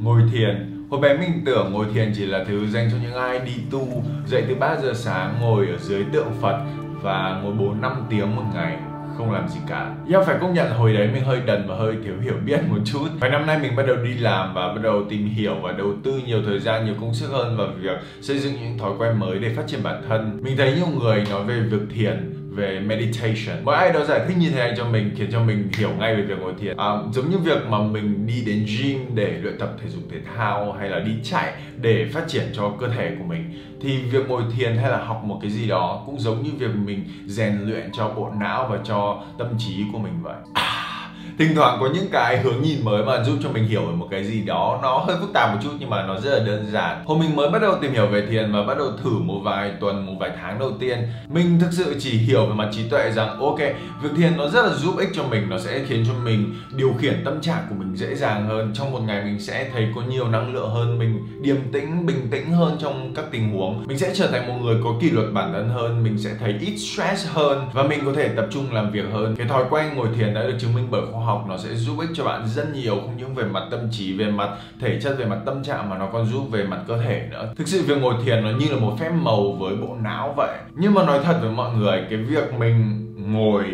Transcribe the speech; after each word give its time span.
ngồi 0.00 0.22
thiền. 0.32 0.86
Hồi 0.90 1.00
bé 1.00 1.16
mình 1.16 1.42
tưởng 1.46 1.72
ngồi 1.72 1.86
thiền 1.94 2.12
chỉ 2.16 2.26
là 2.26 2.44
thứ 2.48 2.66
dành 2.66 2.88
cho 2.90 2.96
những 3.02 3.14
ai 3.14 3.38
đi 3.38 3.52
tu 3.70 4.02
Dậy 4.26 4.44
từ 4.48 4.54
3 4.54 4.76
giờ 4.82 4.92
sáng 4.94 5.34
ngồi 5.40 5.66
ở 5.66 5.78
dưới 5.78 6.04
tượng 6.12 6.28
Phật 6.40 6.64
Và 7.02 7.40
ngồi 7.42 7.54
4-5 7.54 7.92
tiếng 8.10 8.36
một 8.36 8.44
ngày 8.54 8.76
không 9.20 9.32
làm 9.32 9.48
gì 9.48 9.60
cả. 9.68 9.94
Nhưng 10.06 10.24
phải 10.26 10.36
công 10.40 10.54
nhận 10.54 10.70
hồi 10.70 10.92
đấy 10.92 11.08
mình 11.12 11.24
hơi 11.24 11.40
đần 11.46 11.68
và 11.68 11.76
hơi 11.76 11.94
thiếu 12.04 12.14
hiểu 12.22 12.34
biết 12.44 12.60
một 12.68 12.78
chút. 12.84 13.08
Vài 13.20 13.30
năm 13.30 13.46
nay 13.46 13.58
mình 13.62 13.76
bắt 13.76 13.82
đầu 13.86 13.96
đi 13.96 14.14
làm 14.14 14.54
và 14.54 14.68
bắt 14.68 14.82
đầu 14.82 15.04
tìm 15.08 15.26
hiểu 15.26 15.54
và 15.62 15.72
đầu 15.72 15.92
tư 16.04 16.20
nhiều 16.26 16.42
thời 16.46 16.60
gian, 16.60 16.84
nhiều 16.84 16.94
công 17.00 17.14
sức 17.14 17.28
hơn 17.30 17.56
vào 17.56 17.68
việc 17.80 17.98
xây 18.20 18.38
dựng 18.38 18.52
những 18.52 18.78
thói 18.78 18.92
quen 18.98 19.18
mới 19.18 19.38
để 19.38 19.54
phát 19.56 19.62
triển 19.66 19.82
bản 19.82 20.02
thân. 20.08 20.38
Mình 20.42 20.56
thấy 20.56 20.74
nhiều 20.76 20.86
người 21.00 21.24
nói 21.30 21.44
về 21.44 21.60
việc 21.60 21.80
thiền 21.94 22.39
về 22.60 22.80
meditation. 22.80 23.64
Mỗi 23.64 23.76
ai 23.76 23.92
đó 23.92 24.04
giải 24.04 24.20
thích 24.28 24.36
như 24.38 24.50
thế 24.50 24.56
này 24.56 24.74
cho 24.76 24.84
mình 24.84 25.10
khiến 25.16 25.28
cho 25.32 25.42
mình 25.42 25.68
hiểu 25.78 25.90
ngay 25.98 26.16
về 26.16 26.22
việc 26.22 26.38
ngồi 26.40 26.52
thiền. 26.60 26.76
À, 26.76 26.90
giống 27.12 27.30
như 27.30 27.38
việc 27.38 27.66
mà 27.68 27.78
mình 27.82 28.26
đi 28.26 28.42
đến 28.46 28.66
gym 28.78 28.98
để 29.14 29.38
luyện 29.42 29.58
tập 29.58 29.76
thể 29.82 29.88
dục 29.88 30.02
thể 30.10 30.18
thao 30.36 30.72
hay 30.72 30.88
là 30.88 30.98
đi 30.98 31.12
chạy 31.22 31.52
để 31.80 32.06
phát 32.12 32.28
triển 32.28 32.44
cho 32.52 32.72
cơ 32.80 32.88
thể 32.88 33.16
của 33.18 33.24
mình 33.24 33.62
thì 33.82 33.98
việc 33.98 34.28
ngồi 34.28 34.42
thiền 34.56 34.76
hay 34.76 34.90
là 34.90 35.04
học 35.04 35.24
một 35.24 35.38
cái 35.42 35.50
gì 35.50 35.68
đó 35.68 36.02
cũng 36.06 36.20
giống 36.20 36.42
như 36.42 36.50
việc 36.58 36.74
mình 36.84 37.04
rèn 37.26 37.60
luyện 37.60 37.90
cho 37.92 38.08
bộ 38.16 38.30
não 38.40 38.68
và 38.70 38.78
cho 38.84 39.22
tâm 39.38 39.48
trí 39.58 39.84
của 39.92 39.98
mình 39.98 40.22
vậy. 40.22 40.36
À 40.54 40.89
thỉnh 41.38 41.54
thoảng 41.54 41.78
có 41.80 41.88
những 41.94 42.08
cái 42.12 42.38
hướng 42.38 42.62
nhìn 42.62 42.84
mới 42.84 43.04
mà 43.04 43.24
giúp 43.24 43.36
cho 43.42 43.48
mình 43.48 43.64
hiểu 43.64 43.80
về 43.80 43.92
một 43.92 44.08
cái 44.10 44.24
gì 44.24 44.42
đó. 44.42 44.78
Nó 44.82 44.98
hơi 44.98 45.16
phức 45.20 45.32
tạp 45.32 45.54
một 45.54 45.58
chút 45.62 45.70
nhưng 45.78 45.90
mà 45.90 46.06
nó 46.06 46.20
rất 46.20 46.38
là 46.38 46.44
đơn 46.44 46.66
giản. 46.72 47.04
Hôm 47.06 47.18
mình 47.18 47.36
mới 47.36 47.50
bắt 47.50 47.62
đầu 47.62 47.74
tìm 47.80 47.92
hiểu 47.92 48.06
về 48.06 48.26
thiền 48.26 48.52
và 48.52 48.62
bắt 48.62 48.78
đầu 48.78 48.88
thử 49.02 49.10
một 49.10 49.40
vài 49.44 49.72
tuần, 49.80 50.06
một 50.06 50.14
vài 50.20 50.30
tháng 50.40 50.58
đầu 50.58 50.72
tiên, 50.80 50.98
mình 51.28 51.58
thực 51.60 51.72
sự 51.72 51.96
chỉ 51.98 52.10
hiểu 52.10 52.46
về 52.46 52.54
mặt 52.54 52.68
trí 52.72 52.88
tuệ 52.88 53.10
rằng, 53.10 53.40
ok, 53.40 53.58
việc 54.02 54.10
thiền 54.16 54.36
nó 54.36 54.48
rất 54.48 54.66
là 54.66 54.74
giúp 54.74 54.94
ích 54.98 55.08
cho 55.14 55.22
mình, 55.22 55.48
nó 55.50 55.58
sẽ 55.58 55.84
khiến 55.88 56.04
cho 56.06 56.12
mình 56.24 56.54
điều 56.76 56.94
khiển 56.98 57.22
tâm 57.24 57.40
trạng 57.40 57.66
của 57.68 57.74
mình 57.78 57.96
dễ 57.96 58.14
dàng 58.14 58.48
hơn. 58.48 58.72
Trong 58.74 58.92
một 58.92 59.00
ngày 59.00 59.24
mình 59.24 59.40
sẽ 59.40 59.68
thấy 59.72 59.88
có 59.94 60.02
nhiều 60.02 60.28
năng 60.28 60.54
lượng 60.54 60.70
hơn, 60.70 60.98
mình 60.98 61.42
điềm 61.42 61.56
tĩnh, 61.72 62.06
bình 62.06 62.28
tĩnh 62.30 62.52
hơn 62.52 62.76
trong 62.80 63.14
các 63.14 63.24
tình 63.30 63.52
huống. 63.52 63.84
Mình 63.86 63.98
sẽ 63.98 64.12
trở 64.14 64.26
thành 64.26 64.48
một 64.48 64.54
người 64.62 64.76
có 64.84 64.90
kỷ 65.00 65.10
luật 65.10 65.26
bản 65.32 65.52
thân 65.52 65.68
hơn, 65.68 66.04
mình 66.04 66.18
sẽ 66.18 66.30
thấy 66.40 66.54
ít 66.60 66.76
stress 66.76 67.28
hơn 67.28 67.66
và 67.72 67.82
mình 67.82 68.00
có 68.04 68.12
thể 68.12 68.28
tập 68.28 68.46
trung 68.50 68.72
làm 68.72 68.90
việc 68.90 69.04
hơn. 69.12 69.36
Cái 69.36 69.46
thói 69.46 69.64
quen 69.70 69.86
ngồi 69.94 70.08
thiền 70.16 70.34
đã 70.34 70.42
được 70.42 70.56
chứng 70.60 70.74
minh 70.74 70.86
bởi 70.90 71.02
khoa 71.12 71.19
học 71.20 71.40
học 71.40 71.46
nó 71.48 71.58
sẽ 71.58 71.74
giúp 71.74 71.98
ích 71.98 72.08
cho 72.14 72.24
bạn 72.24 72.48
rất 72.48 72.74
nhiều, 72.74 72.94
không 72.94 73.16
những 73.16 73.34
về 73.34 73.44
mặt 73.44 73.62
tâm 73.70 73.80
trí, 73.90 74.12
về 74.12 74.30
mặt 74.30 74.50
thể 74.80 75.00
chất, 75.00 75.14
về 75.18 75.24
mặt 75.24 75.38
tâm 75.46 75.62
trạng 75.64 75.90
mà 75.90 75.98
nó 75.98 76.08
còn 76.12 76.26
giúp 76.26 76.46
về 76.50 76.64
mặt 76.64 76.80
cơ 76.88 77.02
thể 77.02 77.28
nữa. 77.30 77.52
Thực 77.56 77.68
sự 77.68 77.82
việc 77.82 77.98
ngồi 78.00 78.14
thiền 78.24 78.44
nó 78.44 78.50
như 78.50 78.66
là 78.70 78.76
một 78.76 78.96
phép 78.98 79.10
màu 79.10 79.52
với 79.52 79.76
bộ 79.76 79.96
não 80.02 80.34
vậy. 80.36 80.58
Nhưng 80.76 80.94
mà 80.94 81.04
nói 81.04 81.20
thật 81.24 81.38
với 81.42 81.50
mọi 81.50 81.76
người, 81.76 82.04
cái 82.10 82.18
việc 82.18 82.54
mình 82.58 83.06
ngồi 83.32 83.64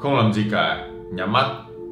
không 0.00 0.16
làm 0.16 0.32
gì 0.32 0.44
cả, 0.50 0.88
nhắm 1.12 1.32
mắt, 1.32 1.46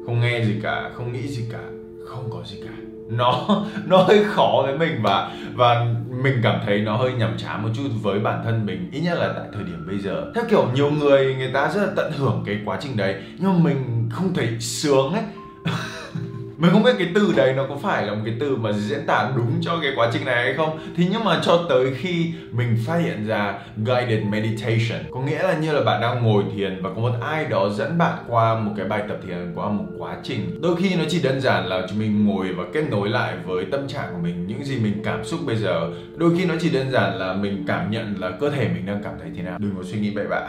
không 0.05 0.19
nghe 0.19 0.45
gì 0.45 0.59
cả, 0.63 0.91
không 0.93 1.13
nghĩ 1.13 1.27
gì 1.27 1.43
cả, 1.51 1.63
không 2.07 2.29
có 2.31 2.43
gì 2.45 2.57
cả 2.65 2.90
nó 3.11 3.63
nó 3.85 3.97
hơi 3.97 4.23
khó 4.23 4.61
với 4.65 4.77
mình 4.77 4.99
và 5.01 5.31
và 5.53 5.85
mình 6.23 6.39
cảm 6.43 6.59
thấy 6.65 6.79
nó 6.79 6.97
hơi 6.97 7.13
nhàm 7.13 7.37
chán 7.37 7.63
một 7.63 7.69
chút 7.73 7.89
với 8.01 8.19
bản 8.19 8.41
thân 8.43 8.65
mình, 8.65 8.89
ít 8.91 9.01
nhất 9.01 9.17
là 9.19 9.33
tại 9.35 9.45
thời 9.53 9.63
điểm 9.63 9.87
bây 9.87 9.99
giờ. 9.99 10.31
Theo 10.35 10.43
kiểu 10.49 10.67
nhiều 10.73 10.91
người 10.91 11.35
người 11.35 11.51
ta 11.53 11.69
rất 11.73 11.81
là 11.81 11.87
tận 11.95 12.11
hưởng 12.17 12.43
cái 12.45 12.61
quá 12.65 12.77
trình 12.81 12.97
đấy, 12.97 13.15
nhưng 13.37 13.53
mà 13.53 13.59
mình 13.69 14.09
không 14.11 14.33
thấy 14.33 14.59
sướng 14.59 15.13
ấy. 15.13 15.23
mình 16.61 16.71
không 16.71 16.83
biết 16.83 16.95
cái 16.99 17.07
từ 17.15 17.33
đấy 17.35 17.53
nó 17.53 17.65
có 17.69 17.77
phải 17.83 18.05
là 18.05 18.13
một 18.13 18.21
cái 18.25 18.35
từ 18.39 18.55
mà 18.55 18.71
diễn 18.71 19.05
tả 19.07 19.31
đúng 19.35 19.51
cho 19.61 19.79
cái 19.81 19.91
quá 19.95 20.09
trình 20.13 20.25
này 20.25 20.43
hay 20.43 20.53
không. 20.53 20.79
Thì 20.95 21.07
nhưng 21.11 21.23
mà 21.23 21.39
cho 21.43 21.65
tới 21.69 21.93
khi 21.97 22.33
mình 22.51 22.77
phát 22.85 22.97
hiện 22.97 23.27
ra 23.27 23.53
guided 23.77 24.23
meditation, 24.23 25.11
có 25.11 25.21
nghĩa 25.21 25.43
là 25.43 25.57
như 25.57 25.71
là 25.71 25.83
bạn 25.83 26.01
đang 26.01 26.23
ngồi 26.23 26.43
thiền 26.55 26.81
và 26.81 26.89
có 26.89 27.01
một 27.01 27.11
ai 27.21 27.45
đó 27.45 27.69
dẫn 27.69 27.97
bạn 27.97 28.17
qua 28.27 28.59
một 28.59 28.71
cái 28.77 28.85
bài 28.85 29.03
tập 29.09 29.17
thiền, 29.27 29.51
qua 29.55 29.69
một 29.69 29.85
quá 29.97 30.15
trình. 30.23 30.61
Đôi 30.61 30.75
khi 30.75 30.95
nó 30.95 31.03
chỉ 31.09 31.21
đơn 31.21 31.41
giản 31.41 31.67
là 31.67 31.87
chúng 31.89 31.99
mình 31.99 32.25
ngồi 32.25 32.47
và 32.53 32.63
kết 32.73 32.83
nối 32.91 33.09
lại 33.09 33.33
với 33.45 33.65
tâm 33.71 33.87
trạng 33.87 34.07
của 34.11 34.19
mình, 34.23 34.47
những 34.47 34.63
gì 34.63 34.79
mình 34.79 35.01
cảm 35.03 35.25
xúc 35.25 35.39
bây 35.45 35.55
giờ. 35.55 35.89
Đôi 36.15 36.37
khi 36.37 36.45
nó 36.45 36.53
chỉ 36.61 36.69
đơn 36.69 36.91
giản 36.91 37.15
là 37.15 37.33
mình 37.33 37.63
cảm 37.67 37.91
nhận 37.91 38.15
là 38.19 38.31
cơ 38.31 38.49
thể 38.49 38.69
mình 38.73 38.85
đang 38.85 39.03
cảm 39.03 39.13
thấy 39.21 39.29
thế 39.35 39.43
nào. 39.43 39.57
Đừng 39.59 39.75
có 39.77 39.83
suy 39.83 39.99
nghĩ 39.99 40.11
bậy 40.11 40.25
bạ 40.27 40.47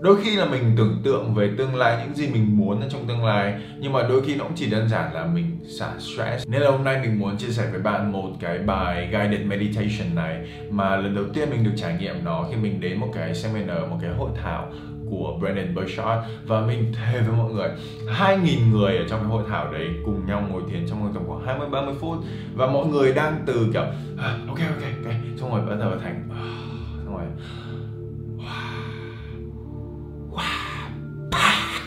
đôi 0.00 0.16
khi 0.22 0.36
là 0.36 0.44
mình 0.44 0.62
tưởng 0.76 1.00
tượng 1.04 1.34
về 1.34 1.50
tương 1.58 1.74
lai 1.74 2.04
những 2.04 2.14
gì 2.14 2.28
mình 2.32 2.56
muốn 2.56 2.82
trong 2.90 3.06
tương 3.06 3.24
lai 3.24 3.54
nhưng 3.78 3.92
mà 3.92 4.02
đôi 4.02 4.22
khi 4.22 4.34
nó 4.36 4.44
cũng 4.44 4.56
chỉ 4.56 4.70
đơn 4.70 4.88
giản 4.88 5.14
là 5.14 5.26
mình 5.26 5.58
xả 5.78 5.92
stress. 5.98 6.48
Nên 6.48 6.62
là 6.62 6.70
hôm 6.70 6.84
nay 6.84 7.00
mình 7.02 7.18
muốn 7.18 7.36
chia 7.36 7.50
sẻ 7.50 7.68
với 7.70 7.80
bạn 7.80 8.12
một 8.12 8.30
cái 8.40 8.58
bài 8.58 9.08
guided 9.12 9.46
meditation 9.46 10.14
này 10.14 10.48
mà 10.70 10.96
lần 10.96 11.14
đầu 11.14 11.24
tiên 11.34 11.50
mình 11.50 11.64
được 11.64 11.72
trải 11.76 11.96
nghiệm 12.00 12.24
nó 12.24 12.46
khi 12.50 12.56
mình 12.56 12.80
đến 12.80 13.00
một 13.00 13.08
cái 13.14 13.34
seminar 13.34 13.78
một 13.90 13.96
cái 14.00 14.10
hội 14.10 14.30
thảo 14.42 14.72
của 15.10 15.36
Brandon 15.40 15.74
Burchard. 15.74 16.22
Và 16.46 16.60
mình 16.60 16.92
thề 16.92 17.20
với 17.20 17.36
mọi 17.36 17.52
người 17.52 17.68
2.000 18.06 18.70
người 18.70 18.96
ở 18.96 19.04
trong 19.08 19.20
cái 19.20 19.28
hội 19.28 19.44
thảo 19.48 19.72
đấy 19.72 19.88
cùng 20.04 20.26
nhau 20.26 20.46
ngồi 20.50 20.62
thiền 20.70 20.86
trong 20.88 21.10
tầm 21.14 21.22
khoảng 21.26 21.46
20 21.46 21.68
30 21.68 21.94
phút. 22.00 22.18
Và 22.54 22.66
mọi 22.66 22.86
người 22.86 23.12
đang 23.12 23.42
từ 23.46 23.70
kiểu 23.72 23.84
ah, 24.18 24.48
ok 24.48 24.58
ok 24.58 24.82
ok. 25.04 25.14
Xong 25.36 25.50
rồi 25.50 25.60
bắt 25.66 25.76
đầu 25.80 25.92
thành 26.02 26.28
ah, 26.30 26.59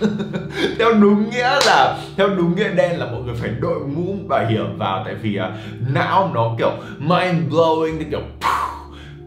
theo 0.80 0.94
đúng 0.94 1.30
nghĩa 1.30 1.59
là 1.66 1.97
theo 2.18 2.30
đúng 2.30 2.56
nghĩa 2.56 2.69
đen 2.69 3.00
là 3.00 3.06
mọi 3.06 3.22
người 3.22 3.36
phải 3.36 3.50
đội 3.59 3.80
mũ 3.80 4.16
bảo 4.28 4.46
hiểm 4.46 4.78
vào. 4.78 5.03
Tại 5.06 5.16
vì 5.16 5.40
uh, 5.40 5.94
não 5.94 6.31
nó 6.34 6.56
kiểu 6.58 6.72
mind 7.00 7.53
blowing 7.53 8.03
kiểu 8.12 8.22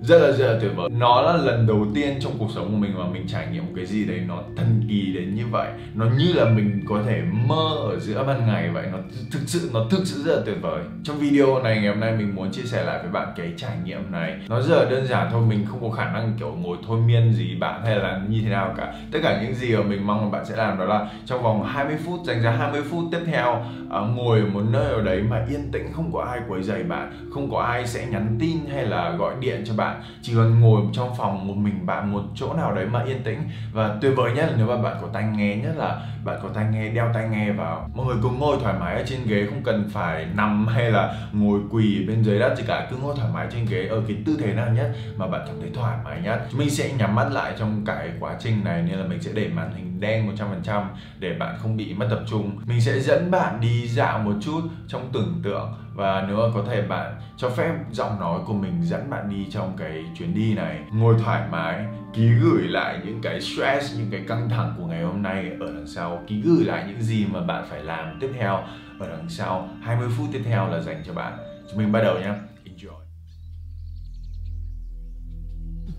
rất 0.06 0.19
là 0.19 0.33
rất 0.33 0.53
là 0.53 0.59
tuyệt 0.61 0.71
vời. 0.77 0.89
Nó 0.91 1.22
là 1.22 1.37
lần 1.37 1.67
đầu 1.67 1.87
tiên 1.94 2.19
trong 2.21 2.33
cuộc 2.39 2.49
sống 2.55 2.71
của 2.71 2.77
mình 2.77 2.99
mà 2.99 3.06
mình 3.12 3.27
trải 3.28 3.47
nghiệm 3.53 3.67
một 3.67 3.72
cái 3.77 3.87
gì 3.87 4.05
đấy 4.05 4.21
nó 4.28 4.43
thần 4.56 4.83
kỳ 4.89 5.12
đến 5.12 5.34
như 5.34 5.47
vậy. 5.50 5.69
Nó 5.94 6.06
như 6.19 6.33
là 6.33 6.44
mình 6.44 6.83
có 6.89 7.03
thể 7.06 7.22
mơ 7.47 7.77
ở 7.91 7.99
giữa 7.99 8.25
ban 8.27 8.47
ngày 8.47 8.71
vậy. 8.71 8.87
Nó 8.93 8.99
thực 9.33 9.41
sự, 9.47 9.71
nó 9.72 9.87
thực 9.91 10.00
sự 10.05 10.22
rất 10.22 10.37
là 10.37 10.43
tuyệt 10.47 10.56
vời. 10.61 10.84
Trong 11.05 11.19
video 11.19 11.62
này, 11.62 11.77
ngày 11.77 11.89
hôm 11.89 12.00
nay 12.00 12.17
mình 12.19 12.34
muốn 12.34 12.50
chia 12.53 12.62
sẻ 12.62 12.83
lại 12.83 12.99
với 13.03 13.11
bạn 13.11 13.28
cái 13.37 13.53
trải 13.56 13.77
nghiệm 13.84 14.12
này. 14.12 14.39
Nó 14.49 14.61
rất 14.61 14.77
là 14.77 14.91
đơn 14.91 15.06
giản 15.06 15.28
thôi, 15.31 15.43
mình 15.49 15.67
không 15.67 15.83
có 15.83 15.97
khả 15.97 16.12
năng 16.12 16.33
kiểu 16.38 16.56
ngồi 16.62 16.77
thôi 16.87 17.00
miên 17.06 17.33
gì 17.33 17.56
bạn 17.61 17.83
hay 17.84 17.97
là 17.97 18.21
như 18.28 18.41
thế 18.44 18.50
nào 18.50 18.75
cả. 18.77 18.94
Tất 19.12 19.19
cả 19.23 19.43
những 19.43 19.55
gì 19.55 19.77
mà 19.77 19.83
mình 19.83 20.06
mong 20.06 20.25
là 20.25 20.31
bạn 20.31 20.44
sẽ 20.44 20.56
làm 20.56 20.78
đó 20.78 20.84
là 20.84 21.09
trong 21.27 21.43
vòng 21.43 21.62
20 21.62 21.97
phút, 22.05 22.21
dành 22.25 22.43
ra 22.43 22.50
20 22.50 22.83
phút 22.91 23.05
tiếp 23.12 23.21
theo 23.27 23.65
à, 23.91 24.00
ngồi 24.00 24.41
ở 24.41 24.47
một 24.47 24.62
nơi 24.71 24.93
ở 24.93 25.03
đấy 25.03 25.23
mà 25.23 25.47
yên 25.50 25.71
tĩnh, 25.73 25.93
không 25.93 26.12
có 26.12 26.21
ai 26.21 26.41
quấy 26.49 26.62
rầy 26.62 26.83
bạn, 26.83 27.31
không 27.34 27.50
có 27.50 27.61
ai 27.61 27.87
sẽ 27.87 28.06
nhắn 28.06 28.37
tin 28.41 28.56
hay 28.73 28.87
là 28.87 29.11
gọi 29.19 29.34
điện 29.41 29.62
cho 29.67 29.75
bạn 29.77 29.95
chỉ 30.22 30.34
cần 30.34 30.60
ngồi 30.60 30.82
trong 30.92 31.14
phòng 31.18 31.48
một 31.48 31.54
mình 31.56 31.86
bạn, 31.86 32.12
một 32.12 32.22
chỗ 32.34 32.54
nào 32.54 32.74
đấy 32.74 32.86
mà 32.86 33.02
yên 33.02 33.22
tĩnh. 33.22 33.38
Và 33.72 33.96
tuyệt 34.00 34.12
vời 34.16 34.32
nhất 34.32 34.46
là 34.50 34.52
nếu 34.56 34.66
mà 34.66 34.82
bạn 34.82 34.96
có 35.00 35.08
tai 35.12 35.24
nghe 35.36 35.56
nhất 35.56 35.72
là 35.76 36.00
bạn 36.24 36.38
có 36.42 36.48
tai 36.54 36.66
nghe, 36.70 36.88
đeo 36.88 37.10
tai 37.14 37.28
nghe 37.28 37.52
vào. 37.52 37.90
Mọi 37.94 38.06
người 38.06 38.16
cứ 38.22 38.28
ngồi 38.28 38.56
thoải 38.62 38.74
mái 38.80 38.94
ở 38.96 39.02
trên 39.06 39.20
ghế, 39.26 39.46
không 39.50 39.62
cần 39.64 39.88
phải 39.92 40.26
nằm 40.34 40.66
hay 40.74 40.90
là 40.90 41.14
ngồi 41.32 41.60
quỳ 41.70 42.04
bên 42.08 42.22
dưới 42.22 42.38
đất 42.38 42.54
gì 42.58 42.64
cả. 42.66 42.86
Cứ 42.90 42.96
ngồi 42.96 43.14
thoải 43.16 43.30
mái 43.34 43.46
trên 43.52 43.66
ghế 43.66 43.86
ở 43.86 44.02
cái 44.08 44.16
tư 44.26 44.36
thế 44.40 44.52
nào 44.52 44.68
nhất 44.74 44.92
mà 45.16 45.26
bạn 45.26 45.42
cảm 45.46 45.56
thấy 45.60 45.70
thoải 45.74 45.98
mái 46.04 46.20
nhất. 46.20 46.40
Mình 46.52 46.70
sẽ 46.70 46.92
nhắm 46.98 47.14
mắt 47.14 47.32
lại 47.32 47.52
trong 47.58 47.82
cái 47.86 48.10
quá 48.20 48.36
trình 48.40 48.64
này, 48.64 48.82
nên 48.82 48.98
là 48.98 49.06
mình 49.06 49.22
sẽ 49.22 49.30
để 49.34 49.48
màn 49.48 49.72
hình 49.76 50.00
đen 50.00 50.30
100% 50.64 50.84
để 51.18 51.34
bạn 51.38 51.56
không 51.58 51.76
bị 51.76 51.94
mất 51.94 52.06
tập 52.10 52.20
trung. 52.26 52.58
Mình 52.64 52.80
sẽ 52.80 53.00
dẫn 53.00 53.30
bạn 53.30 53.60
đi 53.60 53.88
dạo 53.88 54.18
một 54.18 54.34
chút 54.40 54.60
trong 54.88 55.10
tưởng 55.12 55.40
tượng 55.44 55.72
và 55.96 56.24
nếu 56.28 56.36
có 56.54 56.64
thể 56.68 56.82
bạn 56.82 57.14
cho 57.36 57.50
phép 57.50 57.74
giọng 57.90 58.20
nói 58.20 58.40
của 58.46 58.52
mình 58.52 58.82
dẫn 58.82 59.10
bạn 59.10 59.30
đi 59.30 59.46
trong 59.50 59.76
cái 59.76 60.04
chuyến 60.18 60.34
đi 60.34 60.54
này, 60.54 60.80
ngồi 60.92 61.14
thoải 61.24 61.42
mái, 61.50 61.84
ký 62.14 62.28
gửi 62.28 62.62
lại 62.62 63.00
những 63.04 63.20
cái 63.22 63.40
stress, 63.40 63.98
những 63.98 64.10
cái 64.10 64.24
căng 64.28 64.48
thẳng 64.48 64.74
của 64.78 64.86
ngày 64.86 65.02
hôm 65.02 65.22
nay 65.22 65.50
ở 65.60 65.66
đằng 65.66 65.86
sau, 65.86 66.22
ký 66.26 66.40
gửi 66.40 66.64
lại 66.64 66.84
những 66.88 67.02
gì 67.02 67.26
mà 67.32 67.40
bạn 67.40 67.64
phải 67.70 67.82
làm 67.82 68.18
tiếp 68.20 68.30
theo 68.38 68.62
ở 68.98 69.08
đằng 69.08 69.28
sau. 69.28 69.68
20 69.82 70.08
phút 70.16 70.26
tiếp 70.32 70.42
theo 70.44 70.68
là 70.68 70.80
dành 70.80 71.02
cho 71.06 71.12
bạn. 71.12 71.38
Chúng 71.70 71.78
mình 71.78 71.92
bắt 71.92 72.00
đầu 72.02 72.18
nhé. 72.18 72.32
Enjoy. 72.64 72.96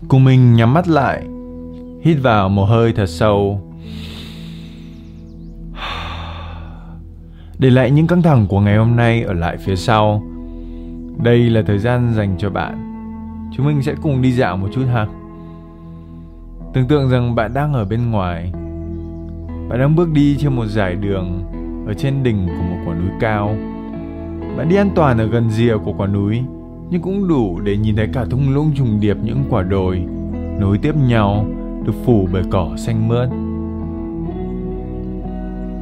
Cùng 0.08 0.24
mình 0.24 0.54
nhắm 0.54 0.74
mắt 0.74 0.88
lại, 0.88 1.22
hít 2.04 2.18
vào 2.22 2.48
một 2.48 2.64
hơi 2.64 2.92
thật 2.92 3.06
sâu. 3.06 3.64
Để 7.58 7.70
lại 7.70 7.90
những 7.90 8.06
căng 8.06 8.22
thẳng 8.22 8.46
của 8.48 8.60
ngày 8.60 8.76
hôm 8.76 8.96
nay 8.96 9.22
ở 9.22 9.32
lại 9.32 9.56
phía 9.56 9.76
sau. 9.76 10.22
Đây 11.22 11.50
là 11.50 11.62
thời 11.66 11.78
gian 11.78 12.14
dành 12.14 12.34
cho 12.38 12.50
bạn. 12.50 12.74
Chúng 13.56 13.66
mình 13.66 13.82
sẽ 13.82 13.94
cùng 14.02 14.22
đi 14.22 14.32
dạo 14.32 14.56
một 14.56 14.68
chút 14.72 14.82
ha. 14.92 15.06
Tưởng 16.74 16.88
tượng 16.88 17.10
rằng 17.10 17.34
bạn 17.34 17.54
đang 17.54 17.72
ở 17.72 17.84
bên 17.84 18.10
ngoài. 18.10 18.52
Bạn 19.68 19.78
đang 19.78 19.96
bước 19.96 20.08
đi 20.12 20.36
trên 20.36 20.56
một 20.56 20.66
dải 20.66 20.94
đường 20.94 21.42
ở 21.86 21.94
trên 21.94 22.22
đỉnh 22.22 22.46
của 22.46 22.62
một 22.62 22.76
quả 22.86 22.94
núi 22.94 23.10
cao. 23.20 23.56
Bạn 24.56 24.68
đi 24.68 24.76
an 24.76 24.90
toàn 24.94 25.18
ở 25.18 25.26
gần 25.26 25.50
rìa 25.50 25.76
của 25.76 25.92
quả 25.92 26.06
núi, 26.06 26.42
nhưng 26.90 27.02
cũng 27.02 27.28
đủ 27.28 27.60
để 27.60 27.76
nhìn 27.76 27.96
thấy 27.96 28.08
cả 28.12 28.24
thung 28.30 28.54
lũng 28.54 28.70
trùng 28.74 29.00
điệp 29.00 29.16
những 29.22 29.44
quả 29.50 29.62
đồi 29.62 30.04
nối 30.60 30.78
tiếp 30.78 30.94
nhau 31.08 31.46
được 31.84 31.94
phủ 32.04 32.28
bởi 32.32 32.42
cỏ 32.50 32.70
xanh 32.76 33.08
mướt 33.08 33.28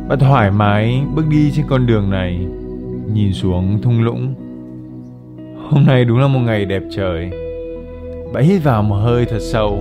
bạn 0.08 0.18
thoải 0.18 0.50
mái 0.50 1.02
bước 1.14 1.24
đi 1.28 1.50
trên 1.50 1.66
con 1.68 1.86
đường 1.86 2.10
này, 2.10 2.46
nhìn 3.12 3.32
xuống 3.32 3.82
thung 3.82 4.02
lũng. 4.02 4.34
Hôm 5.70 5.84
nay 5.86 6.04
đúng 6.04 6.18
là 6.18 6.28
một 6.28 6.40
ngày 6.40 6.64
đẹp 6.64 6.82
trời. 6.90 7.30
Bạn 8.32 8.44
hít 8.44 8.64
vào 8.64 8.82
một 8.82 8.96
hơi 8.96 9.24
thật 9.24 9.40
sâu. 9.40 9.76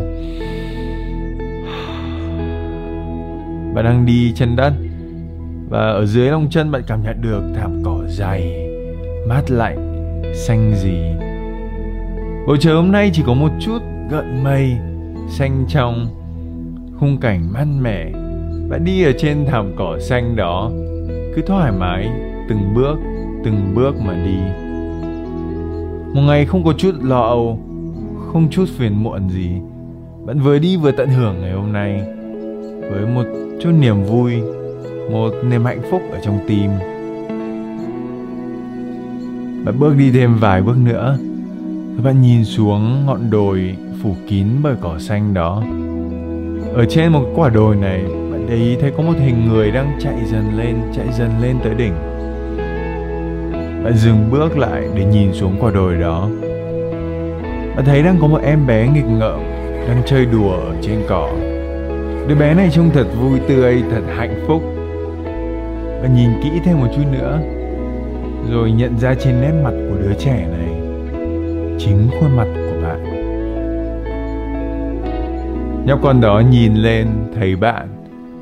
Bạn 3.74 3.86
đang 3.86 4.06
đi 4.06 4.34
chân 4.36 4.56
đất 4.56 4.74
và 5.70 5.80
ở 5.80 6.06
dưới 6.06 6.30
lòng 6.30 6.48
chân 6.50 6.72
bạn 6.72 6.82
cảm 6.88 7.04
nhận 7.04 7.22
được 7.22 7.42
thảm 7.56 7.82
cỏ 7.84 8.04
dày, 8.08 8.70
mát 9.28 9.52
lạnh, 9.52 9.92
xanh 10.34 10.74
gì 10.76 11.16
bầu 12.48 12.58
trời 12.58 12.76
hôm 12.76 12.92
nay 12.92 13.10
chỉ 13.14 13.24
có 13.26 13.34
một 13.34 13.52
chút 13.60 13.82
gợn 14.10 14.44
mây 14.44 14.78
xanh 15.30 15.66
trong, 15.68 16.08
khung 17.00 17.18
cảnh 17.18 17.54
mát 17.54 17.66
mẻ 17.82 18.12
bạn 18.70 18.86
đi 18.86 19.04
ở 19.04 19.12
trên 19.18 19.46
thảm 19.46 19.72
cỏ 19.76 19.98
xanh 20.00 20.36
đó. 20.36 20.72
Cứ 21.36 21.42
thoải 21.48 21.72
mái, 21.72 22.10
từng 22.50 22.74
bước 22.76 22.96
từng 23.46 23.74
bước 23.76 23.96
mà 24.06 24.14
đi. 24.14 24.38
Một 26.14 26.22
ngày 26.22 26.46
không 26.46 26.64
có 26.64 26.74
chút 26.78 26.96
lo 27.02 27.22
âu, 27.22 27.60
không 28.32 28.48
chút 28.52 28.66
phiền 28.78 29.04
muộn 29.04 29.30
gì, 29.30 29.50
bạn 30.26 30.40
vừa 30.40 30.60
đi 30.60 30.78
vừa 30.78 30.92
tận 30.92 31.10
hưởng 31.10 31.42
ngày 31.42 31.52
hôm 31.52 31.74
nay 31.74 32.02
với 32.92 33.06
một 33.16 33.24
chút 33.62 33.72
niềm 33.80 34.04
vui, 34.04 34.34
một 35.12 35.32
niềm 35.50 35.66
hạnh 35.66 35.82
phúc 35.92 36.02
ở 36.12 36.20
trong 36.24 36.40
tim. 36.48 36.70
Bạn 39.66 39.80
bước 39.80 39.96
đi 39.98 40.12
thêm 40.12 40.36
vài 40.40 40.62
bước 40.62 40.78
nữa, 40.84 41.18
bạn 42.04 42.22
nhìn 42.22 42.46
xuống 42.46 43.06
ngọn 43.06 43.30
đồi 43.30 43.76
phủ 44.04 44.16
kín 44.28 44.48
bởi 44.64 44.76
cỏ 44.82 45.00
xanh 45.00 45.34
đó. 45.34 45.64
Ở 46.74 46.86
trên 46.90 47.12
một 47.12 47.26
quả 47.36 47.50
đồi 47.50 47.76
này 47.76 48.04
để 48.50 48.56
ý 48.56 48.76
thấy 48.76 48.92
có 48.98 49.04
một 49.04 49.14
hình 49.20 49.46
người 49.50 49.72
đang 49.72 49.98
chạy 50.00 50.16
dần 50.26 50.58
lên, 50.58 50.76
chạy 50.96 51.06
dần 51.12 51.30
lên 51.42 51.56
tới 51.64 51.74
đỉnh. 51.76 51.94
Bạn 53.84 53.94
dừng 53.96 54.32
bước 54.32 54.58
lại 54.58 54.84
để 54.96 55.06
nhìn 55.06 55.34
xuống 55.34 55.56
quả 55.60 55.72
đồi 55.72 55.96
đó. 55.96 56.30
Bạn 57.76 57.86
thấy 57.86 58.04
đang 58.04 58.18
có 58.22 58.28
một 58.28 58.40
em 58.44 58.68
bé 58.68 58.88
nghịch 58.88 59.06
ngợm, 59.06 59.40
đang 59.88 60.02
chơi 60.06 60.26
đùa 60.26 60.52
ở 60.52 60.76
trên 60.82 61.04
cỏ. 61.08 61.30
Đứa 62.28 62.36
bé 62.36 62.54
này 62.54 62.70
trông 62.72 62.90
thật 62.94 63.06
vui 63.22 63.40
tươi, 63.48 63.84
thật 63.92 64.02
hạnh 64.16 64.44
phúc. 64.48 64.62
Bạn 66.02 66.16
nhìn 66.16 66.30
kỹ 66.44 66.50
thêm 66.66 66.80
một 66.80 66.88
chút 66.96 67.04
nữa, 67.12 67.40
rồi 68.52 68.72
nhận 68.72 69.00
ra 69.00 69.16
trên 69.16 69.42
nét 69.42 69.52
mặt 69.64 69.74
của 69.90 69.96
đứa 70.02 70.14
trẻ 70.14 70.48
này, 70.52 70.76
chính 71.80 72.10
khuôn 72.20 72.38
mặt 72.38 72.48
của 72.56 72.82
bạn. 72.84 73.04
Nhóc 75.86 76.00
con 76.04 76.22
đó 76.22 76.42
nhìn 76.52 76.76
lên, 76.76 77.08
thấy 77.36 77.56
bạn 77.56 77.88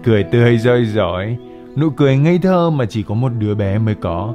cười 0.03 0.23
tươi 0.23 0.57
rơi 0.57 0.85
rói 0.85 1.37
nụ 1.75 1.89
cười 1.89 2.17
ngây 2.17 2.39
thơ 2.39 2.69
mà 2.69 2.85
chỉ 2.85 3.03
có 3.03 3.15
một 3.15 3.31
đứa 3.39 3.55
bé 3.55 3.77
mới 3.77 3.95
có. 3.95 4.33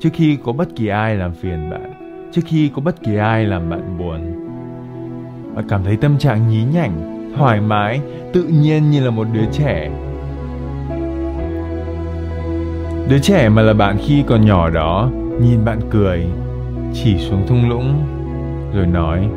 Trước 0.00 0.08
khi 0.12 0.38
có 0.44 0.52
bất 0.52 0.76
kỳ 0.76 0.86
ai 0.86 1.16
làm 1.16 1.34
phiền 1.34 1.70
bạn, 1.70 1.92
trước 2.32 2.42
khi 2.46 2.70
có 2.74 2.82
bất 2.82 3.02
kỳ 3.02 3.16
ai 3.16 3.44
làm 3.44 3.70
bạn 3.70 3.98
buồn. 3.98 4.20
Bạn 5.54 5.64
cảm 5.68 5.84
thấy 5.84 5.96
tâm 5.96 6.18
trạng 6.18 6.48
nhí 6.48 6.64
nhảnh, 6.74 7.30
thoải 7.36 7.60
mái, 7.60 8.00
tự 8.32 8.44
nhiên 8.44 8.90
như 8.90 9.04
là 9.04 9.10
một 9.10 9.26
đứa 9.32 9.44
trẻ. 9.52 9.90
Đứa 13.08 13.18
trẻ 13.18 13.48
mà 13.48 13.62
là 13.62 13.72
bạn 13.72 13.96
khi 14.06 14.22
còn 14.26 14.46
nhỏ 14.46 14.70
đó, 14.70 15.10
nhìn 15.40 15.64
bạn 15.64 15.80
cười, 15.90 16.26
chỉ 16.94 17.18
xuống 17.18 17.46
thung 17.46 17.68
lũng, 17.68 17.94
rồi 18.74 18.86
nói, 18.86 19.28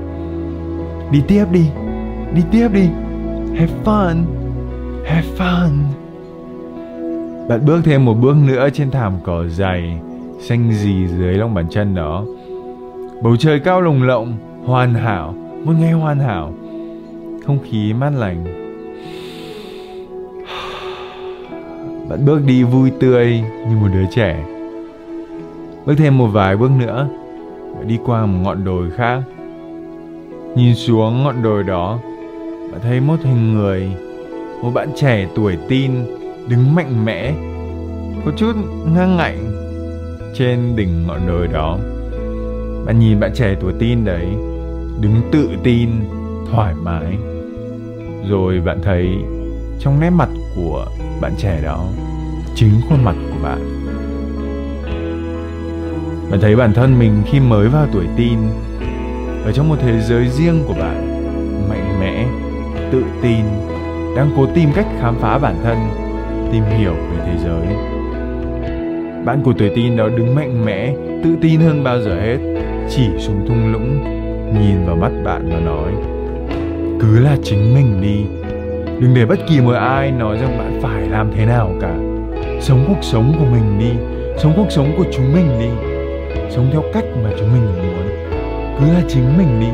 đi 1.11 1.21
tiếp 1.27 1.45
đi 1.51 1.65
đi 2.35 2.41
tiếp 2.51 2.69
đi, 2.73 2.89
have 3.55 3.73
fun 3.85 4.15
have 5.07 5.27
fun. 5.37 5.69
Bạn 7.49 7.65
bước 7.65 7.81
thêm 7.83 8.05
một 8.05 8.13
bước 8.13 8.35
nữa 8.45 8.69
trên 8.73 8.91
thảm 8.91 9.13
cỏ 9.23 9.43
dày, 9.47 9.99
xanh 10.39 10.71
gì 10.71 11.07
dưới 11.07 11.33
lòng 11.33 11.53
bàn 11.53 11.65
chân 11.69 11.95
đó. 11.95 12.23
Bầu 13.23 13.35
trời 13.37 13.59
cao 13.59 13.81
lồng 13.81 14.03
lộng, 14.03 14.37
hoàn 14.65 14.93
hảo, 14.93 15.33
một 15.63 15.73
ngày 15.79 15.91
hoàn 15.91 16.19
hảo. 16.19 16.53
Không 17.45 17.59
khí 17.69 17.93
mát 17.93 18.11
lành. 18.17 18.45
Bạn 22.09 22.25
bước 22.25 22.41
đi 22.45 22.63
vui 22.63 22.91
tươi 22.99 23.43
như 23.69 23.75
một 23.81 23.87
đứa 23.93 24.05
trẻ. 24.11 24.45
Bước 25.85 25.93
thêm 25.97 26.17
một 26.17 26.27
vài 26.27 26.57
bước 26.57 26.71
nữa, 26.79 27.07
bạn 27.75 27.87
đi 27.87 27.99
qua 28.05 28.25
một 28.25 28.39
ngọn 28.43 28.65
đồi 28.65 28.89
khác. 28.91 29.21
Nhìn 30.55 30.75
xuống 30.75 31.23
ngọn 31.23 31.43
đồi 31.43 31.63
đó, 31.63 31.99
bạn 32.71 32.81
thấy 32.83 32.99
một 32.99 33.15
hình 33.23 33.53
người 33.53 33.91
một 34.61 34.71
bạn 34.73 34.89
trẻ 34.95 35.27
tuổi 35.35 35.57
tin 35.67 35.91
đứng 36.47 36.75
mạnh 36.75 37.05
mẽ, 37.05 37.33
có 38.25 38.31
chút 38.37 38.55
ngang 38.95 39.17
ngạnh 39.17 39.51
trên 40.33 40.75
đỉnh 40.75 41.07
ngọn 41.07 41.27
đồi 41.27 41.47
đó. 41.47 41.77
Bạn 42.85 42.99
nhìn 42.99 43.19
bạn 43.19 43.31
trẻ 43.35 43.55
tuổi 43.61 43.73
tin 43.79 44.05
đấy, 44.05 44.25
đứng 45.01 45.21
tự 45.31 45.49
tin, 45.63 45.89
thoải 46.51 46.73
mái. 46.83 47.17
Rồi 48.29 48.61
bạn 48.65 48.79
thấy 48.83 49.09
trong 49.79 49.99
nét 49.99 50.09
mặt 50.09 50.29
của 50.55 50.85
bạn 51.21 51.33
trẻ 51.37 51.61
đó, 51.63 51.85
chính 52.55 52.71
khuôn 52.89 53.03
mặt 53.03 53.15
của 53.29 53.43
bạn. 53.43 53.59
Bạn 56.31 56.39
thấy 56.41 56.55
bản 56.55 56.73
thân 56.73 56.99
mình 56.99 57.21
khi 57.25 57.39
mới 57.39 57.67
vào 57.67 57.87
tuổi 57.93 58.05
tin 58.17 58.39
ở 59.45 59.51
trong 59.51 59.69
một 59.69 59.75
thế 59.79 60.01
giới 60.01 60.29
riêng 60.29 60.63
của 60.67 60.73
bạn, 60.73 61.23
mạnh 61.69 61.99
mẽ, 61.99 62.27
tự 62.91 63.03
tin 63.21 63.45
đang 64.15 64.29
cố 64.37 64.45
tìm 64.45 64.69
cách 64.75 64.85
khám 64.99 65.15
phá 65.19 65.37
bản 65.37 65.55
thân, 65.63 65.77
tìm 66.51 66.63
hiểu 66.77 66.93
về 66.93 67.25
thế 67.25 67.33
giới. 67.43 67.75
Bạn 69.25 69.41
của 69.43 69.53
tuổi 69.57 69.71
tin 69.75 69.97
đó 69.97 70.09
đứng 70.09 70.35
mạnh 70.35 70.65
mẽ, 70.65 70.93
tự 71.23 71.29
tin 71.41 71.59
hơn 71.59 71.83
bao 71.83 72.01
giờ 72.01 72.19
hết, 72.21 72.37
chỉ 72.89 73.07
xuống 73.17 73.45
thung 73.47 73.71
lũng, 73.71 74.03
nhìn 74.53 74.85
vào 74.85 74.95
mắt 74.95 75.11
bạn 75.23 75.49
và 75.49 75.59
nói, 75.59 75.91
cứ 76.99 77.19
là 77.19 77.37
chính 77.43 77.75
mình 77.75 78.01
đi. 78.01 78.25
Đừng 78.99 79.13
để 79.13 79.25
bất 79.25 79.39
kỳ 79.49 79.61
một 79.61 79.73
ai 79.73 80.11
nói 80.11 80.37
rằng 80.37 80.57
bạn 80.57 80.79
phải 80.81 81.01
làm 81.01 81.31
thế 81.35 81.45
nào 81.45 81.71
cả. 81.81 81.95
Sống 82.61 82.85
cuộc 82.87 83.01
sống 83.01 83.33
của 83.39 83.45
mình 83.45 83.79
đi, 83.79 83.91
sống 84.37 84.53
cuộc 84.55 84.67
sống 84.69 84.93
của 84.97 85.05
chúng 85.11 85.33
mình 85.33 85.59
đi. 85.59 85.69
Sống 86.49 86.69
theo 86.71 86.83
cách 86.93 87.05
mà 87.23 87.29
chúng 87.39 87.53
mình 87.53 87.65
muốn. 87.65 88.07
Cứ 88.79 88.93
là 88.93 89.01
chính 89.07 89.37
mình 89.37 89.59
đi. 89.59 89.67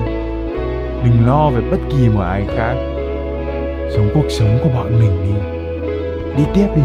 Đừng 1.04 1.28
lo 1.28 1.50
về 1.50 1.62
bất 1.72 1.78
kỳ 1.90 2.10
một 2.10 2.22
ai 2.22 2.44
khác 2.56 2.76
sống 3.96 4.10
cuộc 4.14 4.30
sống 4.30 4.58
của 4.64 4.70
bọn 4.70 5.00
mình 5.00 5.12
đi. 5.24 5.34
Đi 6.38 6.44
tiếp 6.54 6.68
đi. 6.76 6.82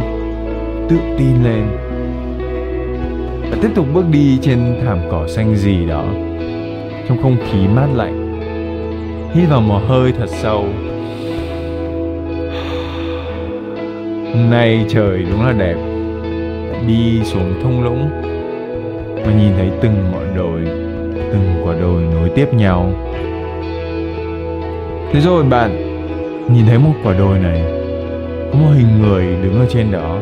Tự 0.89 0.97
tin 1.19 1.45
lên. 1.45 1.63
Và 3.51 3.57
tiếp 3.63 3.69
tục 3.75 3.87
bước 3.95 4.05
đi 4.11 4.39
trên 4.43 4.59
thảm 4.85 4.99
cỏ 5.11 5.29
xanh 5.29 5.57
gì 5.57 5.87
đó. 5.87 6.05
Trong 7.09 7.23
không 7.23 7.37
khí 7.51 7.59
mát 7.75 7.87
lạnh. 7.95 8.41
Hít 9.35 9.49
vào 9.49 9.61
một 9.61 9.81
hơi 9.89 10.13
thật 10.19 10.29
sâu. 10.29 10.65
Hôm 14.35 14.51
nay 14.51 14.85
trời 14.89 15.25
đúng 15.31 15.47
là 15.47 15.53
đẹp. 15.53 15.77
Đi 16.87 17.21
xuống 17.25 17.55
thung 17.63 17.85
lũng. 17.85 18.11
Và 19.15 19.33
nhìn 19.39 19.53
thấy 19.57 19.71
từng 19.83 19.95
ngọn 20.13 20.37
đồi, 20.37 20.61
từng 21.33 21.63
quả 21.65 21.75
đồi 21.81 22.03
nối 22.03 22.29
tiếp 22.29 22.55
nhau. 22.55 22.93
Thế 25.13 25.21
rồi 25.21 25.45
bạn 25.45 25.88
nhìn 26.53 26.67
thấy 26.67 26.79
một 26.79 26.93
quả 27.05 27.19
đồi 27.19 27.39
này, 27.39 27.63
có 28.53 28.59
một 28.59 28.71
hình 28.75 29.03
người 29.03 29.25
đứng 29.43 29.55
ở 29.55 29.67
trên 29.69 29.91
đó. 29.91 30.19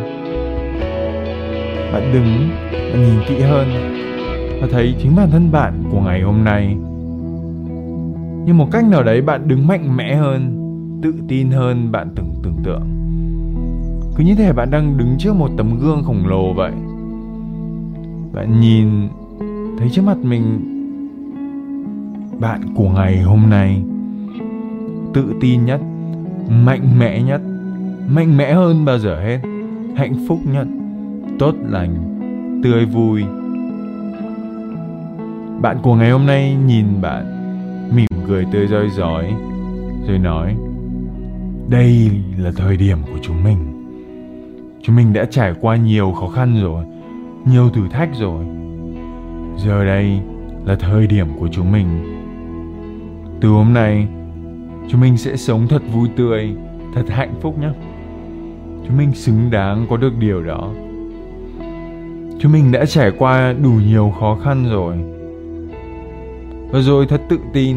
Bạn 1.93 2.13
đứng, 2.13 2.49
bạn 2.73 3.03
nhìn 3.03 3.21
kỹ 3.29 3.41
hơn 3.41 3.69
và 4.61 4.69
thấy 4.71 4.95
chính 5.03 5.17
bản 5.17 5.31
thân 5.31 5.53
bạn 5.53 5.85
của 5.93 6.01
ngày 6.01 6.23
hôm 6.23 6.45
nay. 6.45 6.77
Như 8.47 8.55
một 8.55 8.69
cách 8.73 8.85
nào 8.85 9.03
đấy, 9.03 9.23
bạn 9.23 9.49
đứng 9.49 9.67
mạnh 9.67 9.97
mẽ 9.97 10.15
hơn, 10.15 10.57
tự 11.03 11.15
tin 11.29 11.51
hơn 11.51 11.93
bạn 11.93 12.09
từng 12.17 12.35
tưởng 12.43 12.57
tượng. 12.65 12.83
Cứ 14.17 14.25
như 14.25 14.35
thể 14.35 14.53
bạn 14.53 14.71
đang 14.71 14.99
đứng 14.99 15.15
trước 15.19 15.35
một 15.35 15.51
tấm 15.57 15.79
gương 15.81 16.03
khổng 16.05 16.27
lồ 16.27 16.53
vậy. 16.53 16.73
Bạn 18.35 18.61
nhìn, 18.61 18.89
thấy 19.79 19.89
trước 19.91 20.03
mặt 20.03 20.19
mình 20.23 20.43
bạn 22.41 22.61
của 22.77 22.89
ngày 22.89 23.21
hôm 23.21 23.43
nay. 23.51 23.83
Tự 25.15 25.35
tin 25.41 25.65
nhất 25.65 25.81
mạnh 26.51 26.99
mẽ 26.99 27.23
nhất, 27.23 27.41
mạnh 28.09 28.37
mẽ 28.37 28.53
hơn 28.53 28.85
bao 28.85 28.99
giờ 28.99 29.21
hết. 29.21 29.39
Hạnh 29.97 30.15
phúc 30.29 30.39
nhất, 30.53 30.67
tốt 31.39 31.55
lành, 31.69 31.95
tươi 32.65 32.85
vui. 32.85 33.25
Bạn 35.63 35.77
của 35.83 35.95
ngày 35.95 36.11
hôm 36.11 36.27
nay 36.27 36.57
nhìn 36.67 36.87
bạn, 37.01 37.25
mỉm 37.97 38.07
cười 38.29 38.47
tươi 38.53 38.67
rói 38.67 38.89
rói, 38.91 39.33
rồi 40.09 40.19
nói, 40.19 40.57
đây 41.69 42.11
là 42.39 42.51
thời 42.57 42.77
điểm 42.77 42.99
của 43.03 43.19
chúng 43.23 43.45
mình. 43.45 43.59
Chúng 44.83 44.97
mình 44.97 45.13
đã 45.13 45.25
trải 45.25 45.55
qua 45.61 45.77
nhiều 45.77 46.13
khó 46.13 46.29
khăn 46.29 46.61
rồi, 46.63 46.85
nhiều 47.45 47.71
thử 47.71 47.89
thách 47.91 48.11
rồi. 48.15 48.45
Giờ 49.65 49.85
đây 49.85 50.21
là 50.65 50.77
thời 50.77 51.07
điểm 51.07 51.27
của 51.39 51.49
chúng 51.53 51.73
mình. 51.73 51.87
Từ 53.41 53.49
hôm 53.49 53.73
nay 53.73 54.09
chúng 54.89 55.01
mình 55.01 55.17
sẽ 55.17 55.37
sống 55.37 55.69
thật 55.69 55.83
vui 55.93 56.09
tươi, 56.17 56.55
thật 56.95 57.05
hạnh 57.09 57.35
phúc 57.41 57.59
nhé. 57.59 57.69
Chúng 58.87 58.97
mình 58.97 59.13
xứng 59.15 59.51
đáng 59.51 59.87
có 59.91 59.97
được 59.97 60.13
điều 60.19 60.43
đó. 60.43 60.73
Chúng 62.39 62.53
mình 62.53 62.73
đã 62.73 62.87
trải 62.87 63.11
qua 63.19 63.53
đủ 63.53 63.71
nhiều 63.71 64.15
khó 64.21 64.39
khăn 64.45 64.71
rồi. 64.71 64.97
Và 66.71 66.81
rồi 66.81 67.07
thật 67.07 67.21
tự 67.29 67.39
tin, 67.53 67.77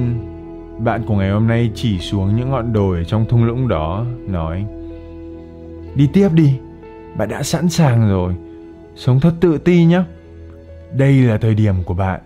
bạn 0.79 1.03
của 1.07 1.15
ngày 1.15 1.29
hôm 1.29 1.47
nay 1.47 1.71
chỉ 1.75 1.99
xuống 1.99 2.35
những 2.35 2.49
ngọn 2.49 2.73
đồi 2.73 3.05
trong 3.07 3.25
thung 3.29 3.43
lũng 3.43 3.67
đó, 3.67 4.05
nói, 4.27 4.65
đi 5.95 6.09
tiếp 6.13 6.29
đi, 6.33 6.53
bạn 7.17 7.29
đã 7.29 7.43
sẵn 7.43 7.69
sàng 7.69 8.09
rồi. 8.09 8.33
Sống 8.95 9.19
thật 9.19 9.33
tự 9.39 9.57
tin 9.57 9.89
nhé. 9.89 10.03
Đây 10.97 11.13
là 11.21 11.37
thời 11.37 11.55
điểm 11.55 11.75
của 11.85 11.93
bạn. 11.93 12.21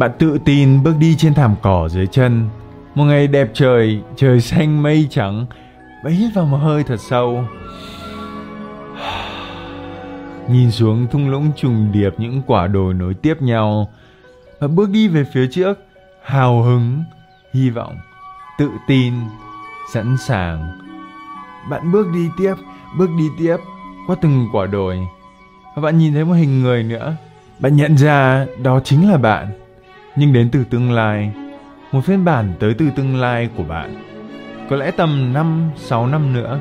Bạn 0.00 0.10
tự 0.18 0.38
tin 0.44 0.82
bước 0.82 0.94
đi 0.98 1.16
trên 1.16 1.34
thảm 1.34 1.54
cỏ 1.62 1.88
dưới 1.88 2.06
chân. 2.06 2.48
Một 2.94 3.04
ngày 3.04 3.26
đẹp 3.26 3.50
trời 3.54 4.00
trời 4.16 4.40
xanh 4.40 4.82
mây 4.82 5.06
trắng. 5.10 5.46
Bạn 6.04 6.12
hít 6.12 6.34
vào 6.34 6.44
một 6.44 6.56
hơi 6.56 6.82
thật 6.82 6.96
sâu. 7.00 7.44
Nhìn 10.48 10.70
xuống 10.70 11.06
thung 11.10 11.28
lũng 11.28 11.50
trùng 11.56 11.92
điệp 11.92 12.14
những 12.18 12.42
quả 12.46 12.66
đồi 12.66 12.94
nối 12.94 13.14
tiếp 13.14 13.42
nhau. 13.42 13.88
Và 14.58 14.68
bước 14.68 14.90
đi 14.90 15.08
về 15.08 15.24
phía 15.34 15.46
trước, 15.46 15.78
hào 16.22 16.62
hứng, 16.62 17.04
hy 17.52 17.70
vọng, 17.70 17.96
tự 18.58 18.70
tin, 18.86 19.14
sẵn 19.92 20.16
sàng. 20.16 20.78
Bạn 21.70 21.92
bước 21.92 22.06
đi 22.14 22.28
tiếp, 22.38 22.54
bước 22.98 23.10
đi 23.18 23.28
tiếp 23.38 23.56
qua 24.06 24.16
từng 24.20 24.48
quả 24.52 24.66
đồi. 24.66 24.98
Và 25.76 25.82
bạn 25.82 25.98
nhìn 25.98 26.12
thấy 26.14 26.24
một 26.24 26.32
hình 26.32 26.62
người 26.62 26.82
nữa. 26.82 27.16
Bạn 27.58 27.76
nhận 27.76 27.98
ra 27.98 28.46
đó 28.62 28.80
chính 28.84 29.10
là 29.10 29.18
bạn 29.18 29.59
nhưng 30.16 30.32
đến 30.32 30.48
từ 30.52 30.64
tương 30.64 30.92
lai 30.92 31.32
một 31.92 32.00
phiên 32.04 32.24
bản 32.24 32.52
tới 32.60 32.74
từ 32.78 32.86
tương 32.96 33.20
lai 33.20 33.48
của 33.56 33.62
bạn. 33.62 34.02
Có 34.70 34.76
lẽ 34.76 34.90
tầm 34.90 35.32
5, 35.32 35.70
6 35.76 36.06
năm 36.06 36.32
nữa 36.32 36.60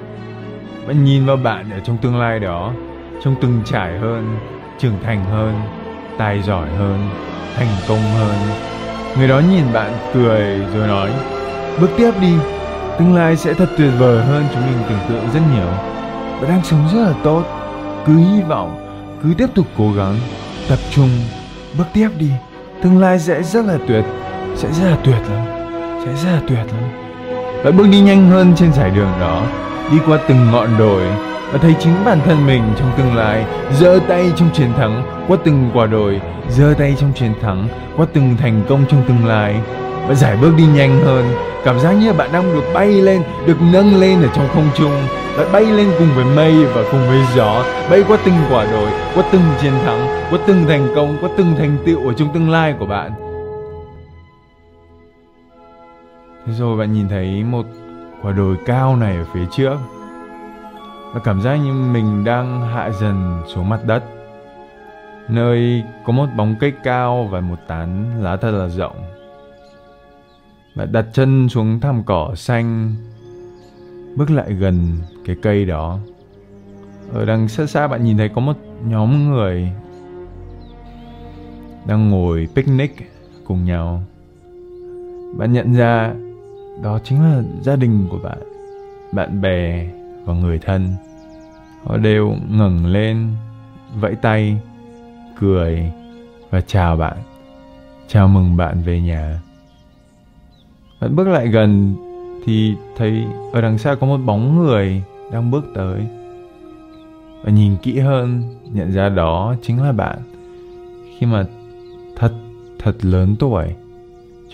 bạn 0.87 1.03
nhìn 1.03 1.25
vào 1.25 1.37
bạn 1.37 1.69
ở 1.69 1.79
trong 1.79 1.97
tương 1.97 2.19
lai 2.19 2.39
đó 2.39 2.73
trông 3.23 3.35
từng 3.41 3.61
trải 3.65 3.99
hơn 3.99 4.37
trưởng 4.79 4.97
thành 5.03 5.25
hơn 5.25 5.61
tài 6.17 6.41
giỏi 6.41 6.69
hơn 6.69 7.09
thành 7.55 7.67
công 7.87 8.01
hơn. 8.01 8.35
Người 9.17 9.27
đó 9.27 9.41
nhìn 9.51 9.73
bạn 9.73 9.93
cười 10.13 10.59
rồi 10.73 10.87
nói 10.87 11.11
bước 11.81 11.89
tiếp 11.97 12.11
đi 12.21 12.33
tương 12.99 13.15
lai 13.15 13.37
sẽ 13.37 13.53
thật 13.53 13.69
tuyệt 13.77 13.91
vời 13.99 14.25
hơn 14.25 14.45
chúng 14.53 14.65
mình 14.65 14.83
tưởng 14.89 14.99
tượng 15.09 15.29
rất 15.33 15.41
nhiều. 15.55 15.71
Bạn 16.41 16.49
đang 16.49 16.63
sống 16.63 16.87
rất 16.93 16.99
là 16.99 17.13
tốt 17.23 17.43
cứ 18.05 18.17
hy 18.17 18.41
vọng 18.41 18.85
cứ 19.23 19.33
tiếp 19.37 19.47
tục 19.55 19.67
cố 19.77 19.93
gắng 19.93 20.15
tập 20.69 20.79
trung 20.91 21.09
bước 21.77 21.85
tiếp 21.93 22.09
đi 22.19 22.29
tương 22.83 22.99
lai 22.99 23.19
sẽ 23.19 23.43
rất 23.43 23.65
là 23.65 23.77
tuyệt, 23.87 24.03
sẽ 24.55 24.67
rất 24.71 24.89
là 24.89 24.97
tuyệt 25.03 25.21
lắm, 25.29 25.45
sẽ 26.05 26.13
rất 26.23 26.31
là 26.31 26.41
tuyệt 26.47 26.73
lắm. 26.73 26.89
Bạn 27.63 27.77
bước 27.77 27.87
đi 27.91 27.99
nhanh 27.99 28.29
hơn 28.29 28.53
trên 28.55 28.73
giải 28.73 28.89
đường 28.89 29.11
đó, 29.19 29.43
đi 29.91 29.97
qua 30.07 30.19
từng 30.27 30.51
ngọn 30.51 30.67
đồi 30.79 31.03
và 31.51 31.59
thấy 31.61 31.75
chính 31.79 31.93
bản 32.05 32.19
thân 32.25 32.47
mình 32.47 32.63
trong 32.79 32.91
tương 32.97 33.15
lai, 33.15 33.45
giơ 33.79 33.99
tay 34.07 34.31
trong 34.35 34.49
chiến 34.53 34.73
thắng 34.77 35.23
qua 35.27 35.37
từng 35.45 35.71
quả 35.73 35.85
đồi, 35.85 36.21
giơ 36.49 36.73
tay 36.77 36.95
trong 36.99 37.13
chiến 37.13 37.33
thắng 37.41 37.67
qua 37.97 38.05
từng 38.13 38.37
thành 38.37 38.61
công 38.69 38.85
trong 38.89 39.03
tương 39.07 39.25
lai 39.25 39.55
và 40.09 40.15
giải 40.15 40.37
bước 40.41 40.51
đi 40.57 40.65
nhanh 40.65 41.01
hơn. 41.01 41.25
Cảm 41.65 41.79
giác 41.79 41.91
như 41.91 42.13
bạn 42.13 42.29
đang 42.33 42.53
được 42.53 42.63
bay 42.73 42.87
lên, 42.87 43.23
được 43.45 43.57
nâng 43.73 43.99
lên 43.99 44.21
ở 44.21 44.27
trong 44.35 44.47
không 44.53 44.69
trung 44.75 44.91
bạn 45.39 45.51
bay 45.51 45.65
lên 45.65 45.91
cùng 45.99 46.07
với 46.15 46.25
mây 46.25 46.65
và 46.65 46.83
cùng 46.91 47.07
với 47.07 47.21
gió, 47.35 47.63
bay 47.89 48.03
qua 48.07 48.17
từng 48.25 48.35
quả 48.51 48.65
đồi, 48.71 48.89
qua 49.15 49.23
từng 49.31 49.41
chiến 49.61 49.73
thắng, 49.85 50.07
qua 50.31 50.39
từng 50.47 50.65
thành 50.67 50.87
công, 50.95 51.17
qua 51.21 51.29
từng 51.37 51.55
thành 51.57 51.77
tựu 51.85 52.07
ở 52.07 52.13
trong 52.13 52.33
tương 52.33 52.49
lai 52.49 52.75
của 52.79 52.85
bạn. 52.85 53.11
Thế 56.45 56.53
rồi 56.53 56.77
bạn 56.77 56.93
nhìn 56.93 57.07
thấy 57.07 57.43
một 57.43 57.65
quả 58.21 58.31
đồi 58.31 58.55
cao 58.65 58.95
này 58.95 59.15
ở 59.15 59.25
phía 59.33 59.45
trước. 59.51 59.77
Và 61.13 61.19
cảm 61.23 61.41
giác 61.41 61.55
như 61.55 61.73
mình 61.73 62.23
đang 62.23 62.61
hạ 62.73 62.89
dần 62.89 63.41
xuống 63.47 63.69
mặt 63.69 63.79
đất. 63.85 64.03
Nơi 65.27 65.83
có 66.05 66.13
một 66.13 66.27
bóng 66.37 66.55
cây 66.59 66.73
cao 66.83 67.27
và 67.31 67.41
một 67.41 67.57
tán 67.67 68.05
lá 68.23 68.35
thật 68.35 68.51
là 68.51 68.67
rộng 68.67 69.08
bạn 70.75 70.91
đặt 70.91 71.05
chân 71.13 71.49
xuống 71.49 71.79
thảm 71.79 72.03
cỏ 72.05 72.33
xanh, 72.35 72.95
bước 74.15 74.31
lại 74.31 74.53
gần 74.53 74.97
cái 75.25 75.35
cây 75.41 75.65
đó. 75.65 75.99
Ở 77.13 77.25
đằng 77.25 77.47
xa 77.47 77.65
xa 77.65 77.87
bạn 77.87 78.03
nhìn 78.03 78.17
thấy 78.17 78.29
có 78.29 78.41
một 78.41 78.57
nhóm 78.87 79.29
người 79.29 79.71
đang 81.87 82.09
ngồi 82.09 82.47
picnic 82.55 83.11
cùng 83.45 83.65
nhau. 83.65 84.03
Bạn 85.37 85.53
nhận 85.53 85.73
ra 85.73 86.13
đó 86.83 86.99
chính 87.03 87.23
là 87.23 87.43
gia 87.61 87.75
đình 87.75 88.07
của 88.09 88.19
bạn 88.23 88.37
bạn 89.11 89.41
bè 89.41 89.89
và 90.25 90.33
người 90.33 90.59
thân. 90.59 90.87
Họ 91.83 91.97
đều 91.97 92.35
ngẩng 92.49 92.85
lên, 92.85 93.27
vẫy 93.95 94.15
tay, 94.15 94.57
cười 95.39 95.91
và 96.49 96.61
chào 96.61 96.95
bạn, 96.95 97.17
chào 98.07 98.27
mừng 98.27 98.57
bạn 98.57 98.81
về 98.81 99.01
nhà 99.01 99.39
bạn 101.01 101.15
bước 101.15 101.27
lại 101.27 101.47
gần 101.47 101.95
thì 102.45 102.75
thấy 102.97 103.23
ở 103.53 103.61
đằng 103.61 103.77
xa 103.77 103.95
có 103.95 104.07
một 104.07 104.17
bóng 104.17 104.57
người 104.57 105.03
đang 105.31 105.51
bước 105.51 105.65
tới. 105.75 106.07
Và 107.43 107.51
nhìn 107.51 107.75
kỹ 107.77 107.99
hơn, 107.99 108.43
nhận 108.73 108.91
ra 108.91 109.09
đó 109.09 109.55
chính 109.61 109.83
là 109.83 109.91
bạn. 109.91 110.17
Khi 111.17 111.25
mà 111.25 111.45
thật 112.15 112.31
thật 112.79 113.05
lớn 113.05 113.35
tuổi, 113.39 113.65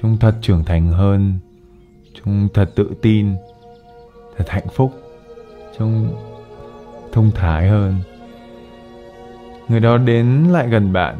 trông 0.02 0.18
thật 0.18 0.36
trưởng 0.42 0.64
thành 0.64 0.88
hơn, 0.88 1.34
trông 2.14 2.48
thật 2.54 2.72
tự 2.76 2.92
tin, 3.02 3.36
thật 4.38 4.50
hạnh 4.50 4.68
phúc, 4.74 4.92
trông 5.78 6.08
thông 7.12 7.32
thái 7.32 7.70
hơn. 7.70 7.96
Người 9.68 9.80
đó 9.80 9.98
đến 9.98 10.44
lại 10.52 10.68
gần 10.70 10.94
bạn, 10.94 11.16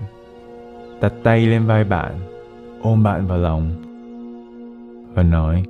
đặt 1.02 1.14
tay 1.24 1.46
lên 1.46 1.66
vai 1.66 1.84
bạn, 1.84 2.20
ôm 2.82 3.04
bạn 3.04 3.28
vào 3.28 3.38
lòng 3.38 3.85
và 5.16 5.24
nói, 5.24 5.64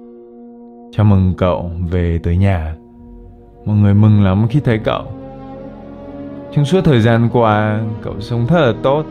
chào 0.92 1.06
mừng 1.06 1.34
cậu 1.38 1.72
về 1.90 2.20
tới 2.24 2.38
nhà. 2.38 2.76
Mọi 3.66 3.78
người 3.78 3.94
mừng 3.94 4.24
lắm 4.24 4.48
khi 4.50 4.60
thấy 4.60 4.80
cậu. 4.80 5.04
Trong 6.52 6.66
suốt 6.66 6.82
thời 6.82 7.02
gian 7.02 7.30
qua, 7.34 7.82
cậu 8.02 8.20
sống 8.20 8.48
thật 8.48 8.66
là 8.66 8.74
tốt. 8.84 9.04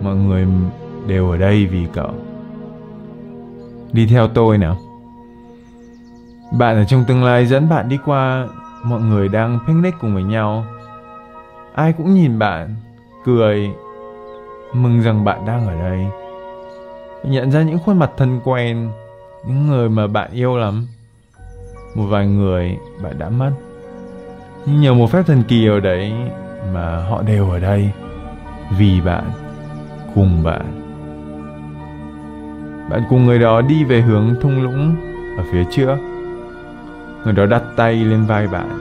Mọi 0.00 0.16
người 0.16 0.46
đều 1.06 1.30
ở 1.30 1.36
đây 1.36 1.66
vì 1.66 1.86
cậu. 1.92 2.10
Đi 3.92 4.06
theo 4.06 4.28
tôi 4.28 4.58
nào. 4.58 4.76
Bạn 6.58 6.76
ở 6.76 6.84
trong 6.84 7.04
tương 7.08 7.24
lai 7.24 7.46
dẫn 7.46 7.68
bạn 7.68 7.88
đi 7.88 7.98
qua, 8.04 8.48
mọi 8.84 9.00
người 9.00 9.28
đang 9.28 9.58
picnic 9.66 9.94
cùng 10.00 10.14
với 10.14 10.22
nhau. 10.22 10.64
Ai 11.74 11.92
cũng 11.92 12.14
nhìn 12.14 12.38
bạn, 12.38 12.74
cười, 13.24 13.70
mừng 14.72 15.00
rằng 15.00 15.24
bạn 15.24 15.46
đang 15.46 15.66
ở 15.66 15.74
đây. 15.74 16.06
Nhận 17.24 17.50
ra 17.50 17.62
những 17.62 17.78
khuôn 17.78 17.98
mặt 17.98 18.10
thân 18.16 18.40
quen 18.44 18.90
những 19.46 19.66
người 19.66 19.88
mà 19.88 20.06
bạn 20.06 20.30
yêu 20.32 20.56
lắm, 20.56 20.86
một 21.94 22.04
vài 22.04 22.26
người 22.26 22.76
bạn 23.02 23.18
đã 23.18 23.28
mất. 23.28 23.50
Nhưng 24.66 24.80
nhờ 24.80 24.94
một 24.94 25.10
phép 25.10 25.22
thần 25.26 25.42
kỳ 25.48 25.66
ở 25.66 25.80
đấy 25.80 26.12
mà 26.74 26.96
họ 26.96 27.22
đều 27.22 27.50
ở 27.50 27.58
đây 27.58 27.90
vì 28.78 29.00
bạn, 29.00 29.30
cùng 30.14 30.42
bạn. 30.42 30.82
Bạn 32.90 33.02
cùng 33.10 33.26
người 33.26 33.38
đó 33.38 33.60
đi 33.60 33.84
về 33.84 34.00
hướng 34.00 34.34
thung 34.40 34.62
lũng 34.62 34.96
ở 35.38 35.44
phía 35.52 35.64
trước. 35.70 35.96
Người 37.24 37.32
đó 37.32 37.46
đặt 37.46 37.62
tay 37.76 37.94
lên 37.94 38.24
vai 38.24 38.46
bạn, 38.46 38.80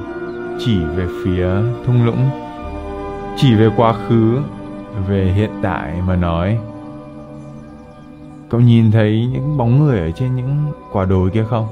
chỉ 0.60 0.80
về 0.96 1.08
phía 1.24 1.48
thung 1.86 2.06
lũng, 2.06 2.30
chỉ 3.38 3.56
về 3.56 3.70
quá 3.78 3.94
khứ, 3.94 4.38
về 5.08 5.32
hiện 5.36 5.52
tại 5.62 5.94
mà 6.08 6.16
nói 6.16 6.58
cậu 8.50 8.62
nhìn 8.62 8.92
thấy 8.92 9.28
những 9.32 9.58
bóng 9.58 9.80
người 9.80 10.00
ở 10.00 10.12
trên 10.12 10.36
những 10.36 10.74
quả 10.92 11.06
đồi 11.06 11.30
kia 11.30 11.46
không? 11.50 11.68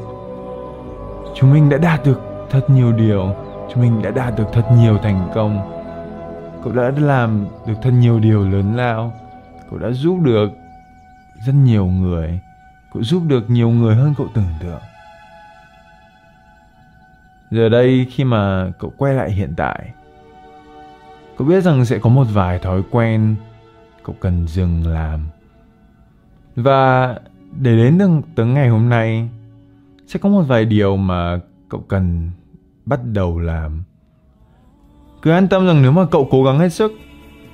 Chúng 1.36 1.54
mình 1.54 1.70
đã 1.70 1.78
đạt 1.78 2.06
được 2.06 2.22
thật 2.50 2.70
nhiều 2.70 2.92
điều. 2.92 3.36
Chúng 3.74 3.82
mình 3.82 4.02
đã 4.02 4.12
đạt 4.12 4.38
được 4.38 4.48
thật 4.54 4.64
nhiều 4.78 4.98
thành 4.98 5.30
công. 5.36 5.70
Cậu 6.64 6.74
đã 6.74 6.92
làm 6.98 7.46
được 7.68 7.74
thật 7.82 7.92
nhiều 7.92 8.20
điều 8.20 8.50
lớn 8.50 8.76
lao. 8.76 9.14
Cậu 9.70 9.80
đã 9.80 9.92
giúp 9.92 10.20
được 10.24 10.52
rất 11.46 11.54
nhiều 11.54 11.86
người. 11.86 12.40
Cậu 12.94 13.04
giúp 13.04 13.24
được 13.28 13.50
nhiều 13.50 13.70
người 13.70 13.96
hơn 13.96 14.14
cậu 14.18 14.28
tưởng 14.34 14.54
tượng. 14.60 14.82
Giờ 17.52 17.70
đây 17.70 18.08
khi 18.12 18.24
mà 18.24 18.72
cậu 18.80 18.94
quay 18.98 19.14
lại 19.14 19.32
hiện 19.32 19.54
tại, 19.58 19.90
cậu 21.38 21.48
biết 21.48 21.62
rằng 21.62 21.86
sẽ 21.86 22.00
có 22.00 22.10
một 22.10 22.28
vài 22.34 22.60
thói 22.60 22.82
quen 22.92 23.36
cậu 24.04 24.16
cần 24.20 24.48
dừng 24.48 24.88
làm 24.88 25.28
và 26.56 27.16
để 27.60 27.76
đến 27.78 27.98
được 27.98 28.10
tới 28.36 28.46
ngày 28.46 28.70
hôm 28.70 28.90
nay, 28.90 29.30
sẽ 30.08 30.20
có 30.20 30.30
một 30.30 30.42
vài 30.42 30.66
điều 30.66 30.98
mà 30.98 31.40
cậu 31.70 31.86
cần 31.88 32.32
bắt 32.86 33.00
đầu 33.04 33.40
làm. 33.40 33.84
Cứ 35.22 35.32
an 35.32 35.48
tâm 35.48 35.68
rằng 35.68 35.82
nếu 35.82 35.92
mà 35.92 36.06
cậu 36.12 36.28
cố 36.32 36.44
gắng 36.44 36.60
hết 36.60 36.70
sức, 36.70 36.92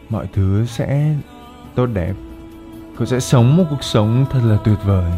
mọi 0.09 0.27
thứ 0.33 0.65
sẽ 0.65 1.15
tốt 1.75 1.85
đẹp. 1.85 2.13
Cậu 2.97 3.05
sẽ 3.05 3.19
sống 3.19 3.57
một 3.57 3.63
cuộc 3.69 3.83
sống 3.83 4.25
thật 4.31 4.39
là 4.43 4.57
tuyệt 4.63 4.77
vời. 4.85 5.11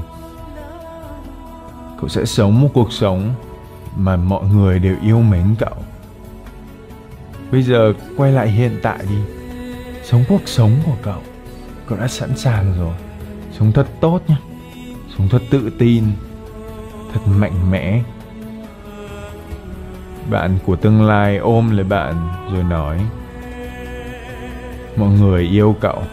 Cậu 2.00 2.10
sẽ 2.10 2.26
sống 2.26 2.62
một 2.62 2.70
cuộc 2.74 2.92
sống 2.92 3.34
mà 3.96 4.16
mọi 4.16 4.46
người 4.46 4.80
đều 4.80 4.96
yêu 5.02 5.22
mến 5.22 5.56
cậu. 5.60 5.76
Bây 7.52 7.64
giờ 7.64 7.94
quay 8.18 8.32
lại 8.32 8.48
hiện 8.48 8.80
tại 8.84 9.00
đi. 9.10 9.18
Sống 10.04 10.24
cuộc 10.30 10.42
sống 10.46 10.72
của 10.86 10.96
cậu 11.02 11.22
cậu 11.92 12.00
đã 12.00 12.08
sẵn 12.08 12.38
sàng 12.38 12.74
rồi 12.78 12.96
sống 13.52 13.72
thật 13.72 13.88
tốt 14.00 14.22
nhé 14.28 14.36
sống 15.18 15.28
thật 15.30 15.42
tự 15.50 15.72
tin, 15.80 16.04
thật 17.14 17.20
mạnh 17.38 17.72
mẽ. 17.72 18.02
Bạn 20.30 20.58
của 20.66 20.76
tương 20.76 21.02
lai 21.02 21.38
ôm 21.38 21.72
lấy 21.72 21.84
bạn 21.84 22.16
rồi 22.54 22.64
nói, 22.64 23.00
mọi 24.96 25.10
người 25.10 25.44
yêu 25.44 25.76
cậu. 25.82 26.04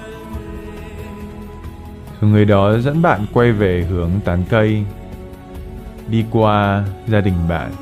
Rồi 2.21 2.31
người 2.31 2.45
đó 2.45 2.79
dẫn 2.79 3.03
bạn 3.03 3.27
quay 3.33 3.53
về 3.53 3.87
hướng 3.91 4.11
tán 4.25 4.45
cây, 4.51 4.85
đi 6.09 6.25
qua 6.31 6.85
gia 7.07 7.21
đình 7.21 7.49
bạn. 7.49 7.73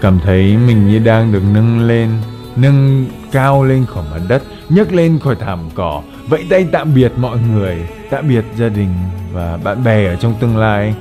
Cảm 0.00 0.18
thấy 0.18 0.56
mình 0.56 0.88
như 0.88 0.98
đang 0.98 1.32
được 1.32 1.42
nâng 1.54 1.86
lên 1.86 2.10
nâng 2.56 3.06
cao 3.32 3.64
lên 3.64 3.86
khỏi 3.86 4.04
mặt 4.12 4.20
đất, 4.28 4.42
nhấc 4.68 4.92
lên 4.92 5.18
khỏi 5.18 5.36
thảm 5.40 5.58
cỏ. 5.74 6.02
Vẫy 6.28 6.46
tay 6.50 6.66
tạm 6.72 6.94
biệt 6.94 7.12
mọi 7.16 7.38
người, 7.38 7.76
tạm 8.10 8.28
biệt 8.28 8.44
gia 8.56 8.68
đình 8.68 8.94
và 9.32 9.56
bạn 9.64 9.84
bè 9.84 10.06
ở 10.06 10.16
trong 10.16 10.34
tương 10.40 10.56
lai. 10.56 10.94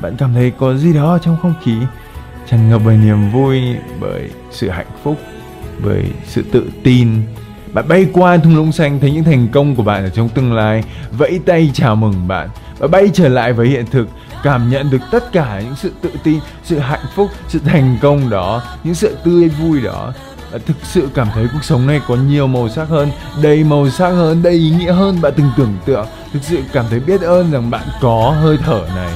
Bạn 0.00 0.16
cảm 0.18 0.34
thấy 0.34 0.52
có 0.58 0.74
gì 0.74 0.92
đó 0.92 1.18
trong 1.22 1.36
không 1.42 1.54
khí? 1.64 1.74
Tràn 2.50 2.70
ngập 2.70 2.82
bởi 2.84 2.96
niềm 2.96 3.30
vui, 3.30 3.62
bởi 4.00 4.30
sự 4.50 4.70
hạnh 4.70 4.86
phúc, 5.02 5.16
bởi 5.84 6.04
sự 6.26 6.44
tự 6.52 6.70
tin. 6.84 7.22
Bạn 7.72 7.88
bay 7.88 8.06
qua 8.12 8.36
thung 8.36 8.56
lũng 8.56 8.72
xanh, 8.72 9.00
thấy 9.00 9.12
những 9.12 9.24
thành 9.24 9.48
công 9.52 9.76
của 9.76 9.82
bạn 9.82 10.04
ở 10.04 10.10
trong 10.10 10.28
tương 10.28 10.52
lai. 10.52 10.84
Vẫy 11.10 11.40
tay 11.46 11.70
chào 11.74 11.96
mừng 11.96 12.28
bạn 12.28 12.48
và 12.78 12.88
bay 12.88 13.10
trở 13.14 13.28
lại 13.28 13.52
với 13.52 13.68
hiện 13.68 13.86
thực. 13.90 14.08
Cảm 14.42 14.70
nhận 14.70 14.90
được 14.90 15.00
tất 15.10 15.32
cả 15.32 15.60
những 15.64 15.76
sự 15.76 15.92
tự 16.00 16.10
tin, 16.24 16.40
sự 16.64 16.78
hạnh 16.78 17.04
phúc, 17.14 17.28
sự 17.48 17.58
thành 17.64 17.98
công 18.02 18.30
đó, 18.30 18.62
những 18.84 18.94
sự 18.94 19.16
tươi 19.24 19.48
vui 19.48 19.80
đó. 19.80 20.12
Ờ, 20.52 20.58
thực 20.58 20.76
sự 20.82 21.08
cảm 21.14 21.28
thấy 21.34 21.48
cuộc 21.52 21.64
sống 21.64 21.86
này 21.86 22.00
có 22.08 22.16
nhiều 22.16 22.46
màu 22.46 22.68
sắc 22.68 22.88
hơn, 22.88 23.10
đầy 23.42 23.64
màu 23.64 23.90
sắc 23.90 24.10
hơn, 24.10 24.42
đầy 24.42 24.52
ý 24.52 24.70
nghĩa 24.70 24.92
hơn 24.92 25.20
bạn 25.20 25.32
từng 25.36 25.50
tưởng 25.56 25.74
tượng. 25.84 26.06
Thực 26.32 26.42
sự 26.42 26.62
cảm 26.72 26.84
thấy 26.90 27.00
biết 27.00 27.20
ơn 27.20 27.50
rằng 27.50 27.70
bạn 27.70 27.86
có 28.00 28.34
hơi 28.40 28.58
thở 28.64 28.86
này. 28.96 29.12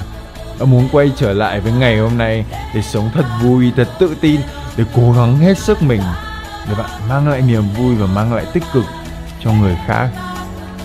Bạn 0.60 0.70
muốn 0.70 0.88
quay 0.92 1.10
trở 1.16 1.32
lại 1.32 1.60
với 1.60 1.72
ngày 1.72 1.98
hôm 1.98 2.18
nay 2.18 2.44
để 2.74 2.82
sống 2.82 3.10
thật 3.14 3.24
vui, 3.42 3.72
thật 3.76 3.88
tự 3.98 4.16
tin, 4.20 4.40
để 4.76 4.84
cố 4.94 5.12
gắng 5.12 5.38
hết 5.38 5.58
sức 5.58 5.82
mình, 5.82 6.00
để 6.68 6.74
bạn 6.78 6.90
mang 7.08 7.28
lại 7.28 7.42
niềm 7.42 7.62
vui 7.76 7.94
và 7.94 8.06
mang 8.06 8.34
lại 8.34 8.44
tích 8.52 8.64
cực 8.72 8.84
cho 9.44 9.52
người 9.52 9.76
khác. 9.86 10.08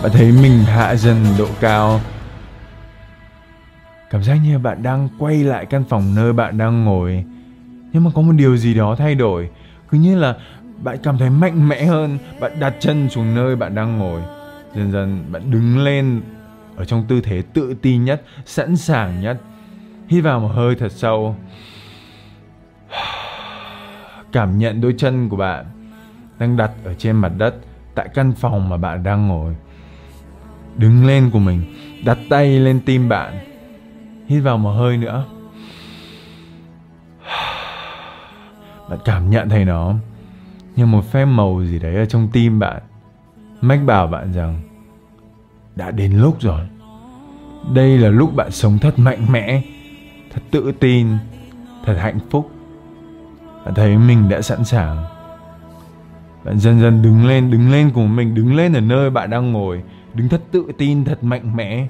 Bạn 0.04 0.12
thấy 0.12 0.32
mình 0.32 0.63
hạ 0.63 0.96
dần 0.96 1.25
độ 1.38 1.48
cao. 1.60 2.01
Cảm 4.10 4.24
giác 4.24 4.36
như 4.44 4.60
bạn 4.60 4.84
đang 4.84 5.10
quay 5.20 5.44
lại 5.44 5.66
căn 5.66 5.84
phòng 5.89 6.16
nơi 6.16 6.34
bạn 6.34 6.58
đang 6.58 6.86
ngồi. 6.86 7.24
Nhưng 7.94 8.04
mà 8.04 8.12
có 8.16 8.22
một 8.22 8.32
điều 8.32 8.58
gì 8.58 8.74
đó 8.74 8.96
thay 8.98 9.16
đổi 9.16 9.50
cứ 9.89 9.98
như 9.98 10.20
là 10.20 10.36
bạn 10.84 10.98
cảm 11.03 11.17
thấy 11.17 11.29
mạnh 11.29 11.67
mẽ 11.67 11.86
hơn, 11.86 12.17
bạn 12.39 12.60
đặt 12.60 12.74
chân 12.79 13.10
xuống 13.10 13.36
nơi 13.36 13.56
bạn 13.56 13.75
đang 13.75 13.98
ngồi. 13.98 14.22
Dần 14.75 14.91
dần 14.91 15.25
bạn 15.32 15.51
đứng 15.51 15.84
lên 15.84 16.22
ở 16.75 16.86
trong 16.86 17.06
tư 17.08 17.22
thế 17.22 17.41
tự 17.53 17.75
tin 17.82 18.06
nhất, 18.06 18.22
sẵn 18.46 18.77
sàng 18.77 19.22
nhất. 19.22 19.38
Hít 20.08 20.24
vào 20.24 20.39
một 20.39 20.48
hơi 20.48 20.75
thật 20.75 20.91
sâu. 20.91 21.36
Cảm 24.32 24.58
nhận 24.58 24.82
đôi 24.82 24.96
chân 24.98 25.29
của 25.29 25.38
bạn 25.38 25.65
đang 26.39 26.58
đặt 26.58 26.72
ở 26.86 26.94
trên 26.94 27.15
mặt 27.15 27.32
đất, 27.38 27.56
tại 27.96 28.10
căn 28.13 28.34
phòng 28.34 28.70
mà 28.70 28.77
bạn 28.77 29.03
đang 29.03 29.27
ngồi. 29.27 29.56
Đứng 30.75 31.06
lên 31.06 31.29
của 31.34 31.39
mình, 31.39 31.62
đặt 32.06 32.17
tay 32.29 32.60
lên 32.60 32.79
tim 32.86 33.10
bạn. 33.10 33.34
Hít 34.27 34.44
vào 34.44 34.58
một 34.58 34.72
hơi 34.72 34.98
nữa. 34.98 35.25
bạn 38.89 39.00
cảm 39.06 39.29
nhận 39.29 39.50
thấy 39.50 39.65
nó. 39.65 39.96
Như 40.75 40.86
một 40.86 41.12
phép 41.12 41.25
màu 41.25 41.63
gì 41.65 41.79
đấy 41.79 41.96
ở 41.96 42.06
trong 42.06 42.27
tim 42.34 42.60
bạn, 42.60 42.82
mách 43.62 43.79
bảo 43.86 44.08
bạn 44.08 44.34
rằng, 44.34 44.62
đã 45.75 45.91
đến 45.91 46.12
lúc 46.13 46.41
rồi. 46.41 46.62
Đây 47.74 47.98
là 47.98 48.10
lúc 48.10 48.36
bạn 48.36 48.51
sống 48.51 48.77
thật 48.77 49.00
mạnh 49.00 49.25
mẽ, 49.32 49.62
thật 50.34 50.41
tự 50.51 50.72
tin, 50.79 51.08
thật 51.86 51.98
hạnh 52.00 52.20
phúc. 52.29 52.51
Bạn 53.65 53.74
thấy 53.74 53.98
mình 53.98 54.29
đã 54.29 54.41
sẵn 54.41 54.65
sàng. 54.65 55.06
Bạn 56.44 56.60
dần 56.60 56.79
dần 56.79 57.01
đứng 57.01 57.25
lên 57.27 57.52
đứng 57.52 57.71
lên 57.71 57.91
cùng 57.93 58.15
mình, 58.15 58.36
đứng 58.36 58.56
lên 58.56 58.73
ở 58.73 58.82
nơi 58.82 59.10
bạn 59.10 59.30
đang 59.30 59.52
ngồi, 59.52 59.84
đứng 60.13 60.30
thật 60.30 60.41
tự 60.52 60.65
tin, 60.78 61.06
thật 61.06 61.23
mạnh 61.23 61.56
mẽ. 61.56 61.88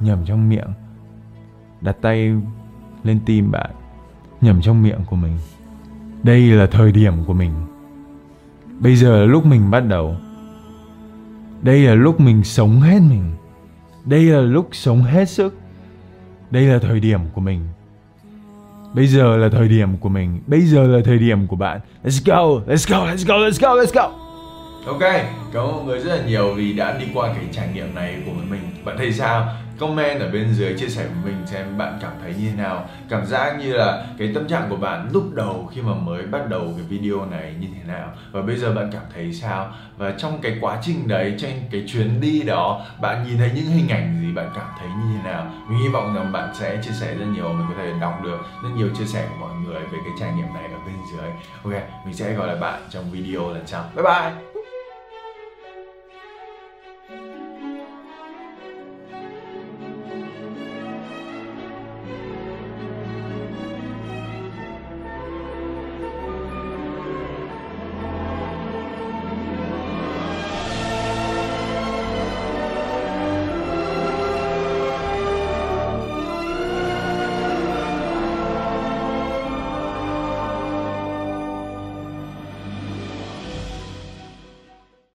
Nhầm 0.00 0.24
trong 0.24 0.48
miệng, 0.48 0.72
đặt 1.80 1.96
tay 2.02 2.32
lên 3.04 3.20
tim 3.26 3.50
bạn. 3.50 3.70
Nhầm 4.40 4.60
trong 4.62 4.82
miệng 4.82 5.00
của 5.06 5.16
mình 5.16 5.38
đây 6.24 6.40
là 6.40 6.66
thời 6.66 6.92
điểm 6.92 7.24
của 7.26 7.32
mình. 7.32 7.52
Bây 8.80 8.96
giờ 8.96 9.16
là 9.16 9.24
lúc 9.24 9.46
mình 9.46 9.70
bắt 9.70 9.80
đầu. 9.80 10.16
Đây 11.62 11.80
là 11.80 11.94
lúc 11.94 12.20
mình 12.20 12.44
sống 12.44 12.80
hết 12.80 13.00
mình. 13.10 13.32
Đây 14.04 14.24
là 14.24 14.40
lúc 14.40 14.68
sống 14.72 15.02
hết 15.02 15.24
sức. 15.24 15.58
Đây 16.50 16.62
là 16.62 16.78
thời 16.78 17.00
điểm 17.00 17.20
của 17.34 17.40
mình. 17.40 17.60
Bây 18.94 19.06
giờ 19.06 19.36
là 19.36 19.48
thời 19.48 19.68
điểm 19.68 19.96
của 19.96 20.08
mình. 20.08 20.40
Bây 20.46 20.60
giờ 20.60 20.86
là 20.86 20.98
thời 21.04 21.18
điểm 21.18 21.46
của 21.46 21.56
bạn. 21.56 21.80
Let's 22.04 22.22
go 22.24 22.64
let's 22.66 22.90
go 22.90 23.06
let's 23.06 23.26
go 23.26 23.34
let's 23.34 23.60
go 23.60 23.82
let's 23.82 23.94
go. 23.94 24.12
Ok, 24.86 25.00
cảm 25.52 25.62
ơn 25.62 25.72
mọi 25.72 25.84
người 25.84 25.98
rất 25.98 26.16
là 26.16 26.26
nhiều 26.26 26.54
vì 26.54 26.72
đã 26.72 26.98
đi 26.98 27.06
qua 27.14 27.34
cái 27.34 27.44
trải 27.52 27.68
nghiệm 27.74 27.94
này 27.94 28.22
của 28.26 28.32
mình. 28.50 28.60
Bạn 28.84 28.96
thấy 28.98 29.12
sao? 29.12 29.48
Comment 29.78 30.20
ở 30.20 30.30
bên 30.30 30.54
dưới 30.54 30.74
chia 30.78 30.88
sẻ 30.88 31.04
với 31.04 31.32
mình 31.32 31.46
xem 31.46 31.78
bạn 31.78 31.98
cảm 32.02 32.12
thấy 32.22 32.34
như 32.38 32.50
thế 32.50 32.56
nào. 32.56 32.88
Cảm 33.08 33.26
giác 33.26 33.56
như 33.58 33.72
là 33.72 34.06
cái 34.18 34.30
tâm 34.34 34.48
trạng 34.48 34.66
của 34.70 34.76
bạn 34.76 35.08
lúc 35.12 35.34
đầu 35.34 35.70
khi 35.74 35.82
mà 35.82 35.94
mới 35.94 36.22
bắt 36.22 36.48
đầu 36.48 36.74
cái 36.76 36.86
video 36.88 37.26
này 37.26 37.54
như 37.60 37.66
thế 37.74 37.92
nào. 37.92 38.12
Và 38.32 38.42
bây 38.42 38.56
giờ 38.56 38.74
bạn 38.74 38.90
cảm 38.92 39.02
thấy 39.14 39.32
sao? 39.32 39.72
Và 39.96 40.14
trong 40.18 40.38
cái 40.42 40.58
quá 40.60 40.78
trình 40.82 41.08
đấy, 41.08 41.34
trên 41.38 41.52
cái 41.70 41.84
chuyến 41.86 42.20
đi 42.20 42.42
đó, 42.42 42.86
bạn 43.00 43.24
nhìn 43.26 43.38
thấy 43.38 43.50
những 43.54 43.66
hình 43.66 43.88
ảnh 43.88 44.18
gì? 44.20 44.32
Bạn 44.34 44.50
cảm 44.54 44.66
thấy 44.78 44.88
như 44.88 45.16
thế 45.16 45.30
nào? 45.30 45.52
Mình 45.68 45.78
hy 45.78 45.88
vọng 45.88 46.14
rằng 46.14 46.32
bạn 46.32 46.54
sẽ 46.54 46.78
chia 46.82 46.92
sẻ 47.00 47.14
rất 47.14 47.26
nhiều 47.34 47.52
mình 47.52 47.66
có 47.68 47.74
thể 47.82 47.92
đọc 48.00 48.20
được 48.24 48.38
rất 48.62 48.70
nhiều 48.76 48.88
chia 48.98 49.06
sẻ 49.06 49.26
của 49.30 49.46
mọi 49.46 49.56
người 49.66 49.80
về 49.80 49.98
cái 50.04 50.12
trải 50.20 50.32
nghiệm 50.32 50.54
này 50.54 50.64
ở 50.64 50.78
bên 50.86 50.96
dưới. 51.12 51.30
Ok, 51.64 51.82
mình 52.04 52.14
sẽ 52.14 52.32
gọi 52.32 52.46
lại 52.46 52.56
bạn 52.56 52.80
trong 52.90 53.10
video 53.10 53.50
lần 53.50 53.66
sau. 53.66 53.84
Bye 53.94 54.04
bye! 54.04 54.53